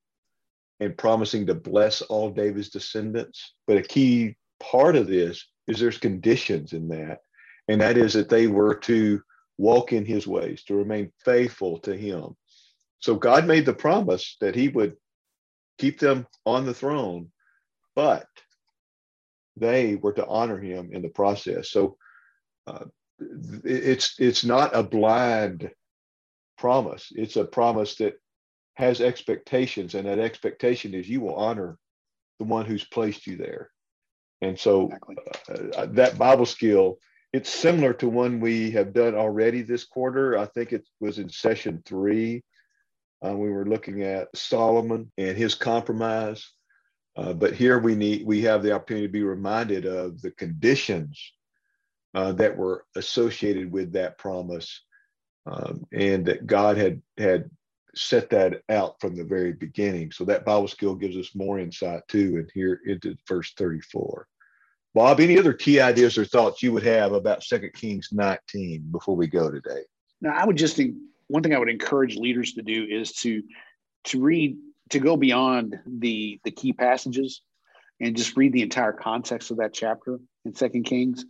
and 0.80 0.98
promising 0.98 1.46
to 1.48 1.56
bless 1.56 2.02
all 2.02 2.30
David's 2.30 2.70
descendants. 2.70 3.54
But 3.68 3.78
a 3.78 3.82
key 3.82 4.36
part 4.60 4.96
of 4.96 5.08
this 5.08 5.46
is 5.68 5.80
there's 5.80 5.98
conditions 5.98 6.74
in 6.74 6.88
that, 6.90 7.20
and 7.68 7.82
that 7.82 7.98
is 7.98 8.14
that 8.14 8.30
they 8.30 8.48
were 8.48 8.76
to 8.76 9.22
walk 9.58 9.92
in 9.92 10.06
his 10.06 10.26
ways, 10.26 10.64
to 10.64 10.76
remain 10.76 11.12
faithful 11.24 11.80
to 11.80 11.96
him. 11.96 12.36
So 13.00 13.16
God 13.16 13.46
made 13.46 13.66
the 13.66 13.74
promise 13.74 14.38
that 14.42 14.56
he 14.56 14.70
would 14.70 14.96
keep 15.80 16.00
them 16.00 16.28
on 16.46 16.66
the 16.66 16.74
throne, 16.74 17.32
but 17.96 18.28
they 19.58 19.96
were 19.96 20.14
to 20.14 20.28
honor 20.28 20.60
him 20.60 20.92
in 20.94 21.02
the 21.02 21.10
process. 21.10 21.72
So 21.72 21.98
uh, 22.68 22.86
it's 23.64 24.16
it's 24.20 24.46
not 24.46 24.76
a 24.76 24.84
blind 24.84 25.72
promise. 26.58 27.12
It's 27.16 27.36
a 27.36 27.46
promise 27.46 27.96
that 27.96 28.14
has 28.76 29.02
expectations, 29.02 29.96
and 29.96 30.08
that 30.08 30.20
expectation 30.20 30.94
is 30.94 31.10
you 31.10 31.22
will 31.22 31.36
honor 31.36 31.78
the 32.38 32.46
one 32.46 32.66
who's 32.66 32.86
placed 32.86 33.28
you 33.28 33.36
there. 33.38 33.72
And 34.42 34.58
so 34.58 34.86
exactly. 34.86 35.16
uh, 35.76 35.86
that 35.88 36.18
Bible 36.18 36.46
skill, 36.46 36.98
it's 37.34 37.50
similar 37.50 37.94
to 37.96 38.08
one 38.08 38.40
we 38.40 38.72
have 38.72 38.94
done 38.94 39.16
already 39.16 39.62
this 39.62 39.84
quarter. 39.84 40.38
I 40.38 40.46
think 40.46 40.72
it 40.72 40.88
was 41.02 41.20
in 41.20 41.30
session 41.30 41.84
three. 41.86 42.44
Uh, 43.26 43.36
we 43.36 43.50
were 43.50 43.66
looking 43.66 44.04
at 44.04 44.36
Solomon 44.36 45.12
and 45.18 45.38
his 45.38 45.56
compromise. 45.56 46.48
Uh, 47.16 47.34
but 47.34 47.54
here 47.54 47.80
we 47.80 47.96
need 47.96 48.26
we 48.26 48.42
have 48.42 48.64
the 48.64 48.72
opportunity 48.72 49.08
to 49.08 49.12
be 49.12 49.24
reminded 49.24 49.86
of 49.86 50.22
the 50.22 50.32
conditions 50.32 51.34
uh, 52.14 52.32
that 52.34 52.56
were 52.56 52.86
associated 52.96 53.72
with 53.72 53.94
that 53.94 54.18
promise, 54.18 54.84
um, 55.46 55.86
and 55.92 56.26
that 56.26 56.48
God 56.48 56.78
had 56.78 57.02
had 57.18 57.50
set 57.96 58.30
that 58.30 58.62
out 58.70 59.02
from 59.02 59.16
the 59.16 59.24
very 59.24 59.52
beginning. 59.52 60.12
So 60.12 60.24
that 60.26 60.46
Bible 60.46 60.68
skill 60.68 60.96
gives 60.96 61.18
us 61.18 61.36
more 61.36 61.60
insight 61.60 62.04
too, 62.08 62.38
and 62.38 62.50
here 62.54 62.80
into 62.86 63.16
verse 63.28 63.52
34. 63.58 64.28
Bob, 64.96 65.20
any 65.20 65.38
other 65.38 65.54
key 65.54 65.80
ideas 65.80 66.18
or 66.18 66.26
thoughts 66.26 66.64
you 66.64 66.72
would 66.72 66.84
have 66.84 67.12
about 67.12 67.44
Second 67.44 67.74
Kings 67.74 68.10
19 68.12 68.88
before 68.92 69.16
we 69.16 69.28
go 69.28 69.52
today? 69.52 69.82
Now, 70.22 70.32
I 70.32 70.46
would 70.46 70.58
just 70.58 70.76
think 70.76 70.96
one 71.30 71.44
thing 71.44 71.56
I 71.56 71.60
would 71.60 71.70
encourage 71.70 72.18
leaders 72.18 72.54
to 72.54 72.62
do 72.62 72.86
is 72.90 73.14
to 73.14 73.42
to 74.06 74.22
read 74.22 74.58
to 74.90 75.00
go 75.00 75.16
beyond 75.16 75.80
the 75.86 76.40
the 76.44 76.52
key 76.52 76.74
passages 76.74 77.42
and 78.02 78.16
just 78.16 78.36
read 78.36 78.54
the 78.54 78.62
entire 78.62 78.94
context 78.94 79.52
of 79.52 79.58
that 79.58 79.74
chapter 79.74 80.20
in 80.46 80.54
Second 80.54 80.84
Kings. 80.84 81.26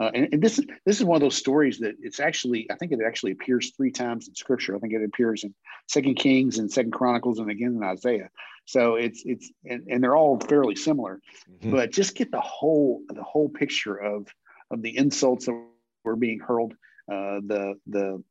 Uh, 0.00 0.10
and, 0.14 0.28
and, 0.32 0.42
this 0.42 0.58
is 0.58 0.64
this 0.86 0.98
is 0.98 1.04
one 1.04 1.16
of 1.16 1.20
those 1.20 1.36
stories 1.36 1.78
that 1.78 1.94
it's 2.00 2.18
actually 2.18 2.66
I 2.70 2.76
think 2.76 2.92
it 2.92 3.00
actually 3.06 3.32
appears 3.32 3.72
three 3.76 3.90
times 3.90 4.26
in 4.26 4.34
Scripture. 4.34 4.74
I 4.74 4.78
think 4.78 4.94
it 4.94 5.04
appears 5.04 5.44
in 5.44 5.54
Second 5.88 6.16
Kings 6.16 6.58
and 6.58 6.72
Second 6.72 6.92
Chronicles 6.92 7.38
and 7.38 7.50
again 7.50 7.76
in 7.76 7.84
Isaiah. 7.84 8.30
So 8.64 8.94
it's 8.94 9.22
it's 9.26 9.50
and, 9.66 9.86
and 9.88 10.02
they're 10.02 10.16
all 10.16 10.40
fairly 10.40 10.76
similar, 10.76 11.20
mm-hmm. 11.50 11.70
but 11.70 11.92
just 11.92 12.14
get 12.14 12.30
the 12.30 12.40
whole 12.40 13.02
the 13.08 13.22
whole 13.22 13.50
picture 13.50 13.96
of 13.96 14.28
of 14.70 14.80
the 14.80 14.96
insults 14.96 15.46
that 15.46 15.62
were 16.04 16.16
being 16.16 16.40
hurled, 16.40 16.72
uh, 17.10 17.40
the 17.44 17.74
the 17.86 18.22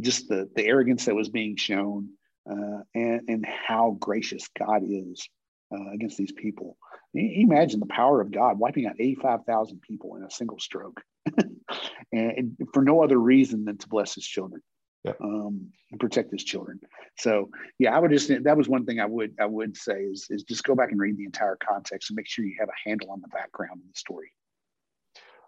just 0.00 0.28
the 0.28 0.48
the 0.54 0.64
arrogance 0.64 1.04
that 1.06 1.14
was 1.14 1.28
being 1.28 1.56
shown, 1.56 2.10
uh, 2.50 2.80
and 2.94 3.22
and 3.28 3.46
how 3.46 3.96
gracious 4.00 4.48
God 4.58 4.82
is 4.86 5.28
uh, 5.72 5.90
against 5.92 6.18
these 6.18 6.32
people. 6.32 6.76
Imagine 7.14 7.80
the 7.80 7.86
power 7.86 8.20
of 8.20 8.30
God 8.30 8.58
wiping 8.58 8.86
out 8.86 8.96
85,000 8.98 9.82
people 9.82 10.16
in 10.16 10.24
a 10.24 10.30
single 10.30 10.58
stroke, 10.58 11.02
and 12.12 12.56
for 12.72 12.82
no 12.82 13.02
other 13.02 13.18
reason 13.18 13.64
than 13.64 13.76
to 13.78 13.88
bless 13.88 14.14
his 14.14 14.26
children. 14.26 14.62
Yeah. 15.04 15.14
Um, 15.20 15.72
and 15.90 15.98
protect 15.98 16.30
his 16.30 16.44
children. 16.44 16.78
So 17.18 17.50
yeah, 17.78 17.94
I 17.94 17.98
would 17.98 18.12
just 18.12 18.30
that 18.44 18.56
was 18.56 18.68
one 18.68 18.86
thing 18.86 19.00
I 19.00 19.04
would 19.04 19.34
I 19.40 19.46
would 19.46 19.76
say 19.76 19.94
is 19.94 20.28
is 20.30 20.44
just 20.44 20.62
go 20.62 20.76
back 20.76 20.92
and 20.92 21.00
read 21.00 21.16
the 21.16 21.24
entire 21.24 21.56
context 21.56 22.08
and 22.08 22.16
make 22.16 22.28
sure 22.28 22.44
you 22.44 22.54
have 22.60 22.68
a 22.68 22.88
handle 22.88 23.10
on 23.10 23.20
the 23.20 23.26
background 23.26 23.80
of 23.80 23.92
the 23.92 23.98
story. 23.98 24.30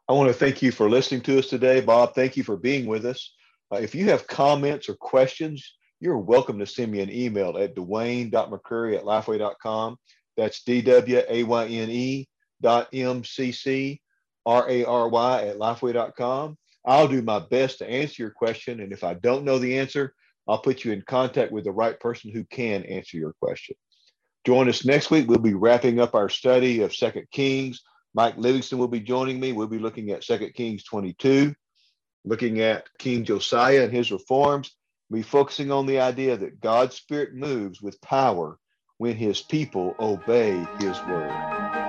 I 0.08 0.12
want 0.12 0.28
to 0.28 0.34
thank 0.34 0.60
you 0.60 0.72
for 0.72 0.90
listening 0.90 1.22
to 1.22 1.38
us 1.38 1.46
today, 1.46 1.80
Bob. 1.80 2.14
Thank 2.14 2.36
you 2.36 2.42
for 2.42 2.56
being 2.56 2.86
with 2.86 3.06
us. 3.06 3.32
Uh, 3.72 3.76
if 3.76 3.94
you 3.94 4.06
have 4.10 4.26
comments 4.26 4.88
or 4.88 4.94
questions, 4.94 5.76
you're 6.00 6.18
welcome 6.18 6.58
to 6.58 6.66
send 6.66 6.92
me 6.92 7.00
an 7.00 7.10
email 7.10 7.56
at 7.56 7.74
dwayne.mccrary 7.74 8.96
at 8.96 9.04
lifeway.com. 9.04 9.96
That's 10.36 10.62
D-W-A-Y-N-E 10.64 12.28
dot 12.60 12.88
M-C-C-R-A-R-Y 12.92 13.98
at 15.46 15.58
lifeway.com. 15.58 16.58
I'll 16.84 17.08
do 17.08 17.22
my 17.22 17.38
best 17.38 17.78
to 17.78 17.88
answer 17.88 18.22
your 18.22 18.30
question. 18.30 18.80
And 18.80 18.92
if 18.92 19.02
I 19.04 19.14
don't 19.14 19.44
know 19.44 19.58
the 19.58 19.78
answer, 19.78 20.14
I'll 20.46 20.58
put 20.58 20.84
you 20.84 20.92
in 20.92 21.02
contact 21.02 21.52
with 21.52 21.64
the 21.64 21.72
right 21.72 21.98
person 21.98 22.30
who 22.30 22.44
can 22.44 22.84
answer 22.84 23.16
your 23.16 23.32
question. 23.40 23.76
Join 24.44 24.68
us 24.68 24.84
next 24.84 25.10
week. 25.10 25.26
We'll 25.26 25.38
be 25.38 25.54
wrapping 25.54 26.00
up 26.00 26.14
our 26.14 26.28
study 26.28 26.82
of 26.82 26.94
Second 26.94 27.26
Kings. 27.30 27.82
Mike 28.14 28.36
Livingston 28.36 28.78
will 28.78 28.88
be 28.88 29.00
joining 29.00 29.40
me. 29.40 29.52
We'll 29.52 29.66
be 29.66 29.78
looking 29.78 30.10
at 30.10 30.22
Second 30.22 30.52
Kings 30.52 30.84
22, 30.84 31.54
looking 32.24 32.60
at 32.60 32.88
King 32.98 33.24
Josiah 33.24 33.84
and 33.84 33.92
his 33.92 34.10
reforms. 34.10 34.74
We'll 35.10 35.22
focusing 35.22 35.70
on 35.70 35.86
the 35.86 36.00
idea 36.00 36.36
that 36.36 36.60
God's 36.60 36.96
Spirit 36.96 37.34
moves 37.34 37.80
with 37.82 38.00
power 38.00 38.58
when 38.98 39.16
his 39.16 39.42
people 39.42 39.94
obey 40.00 40.66
his 40.78 40.98
word. 41.02 41.83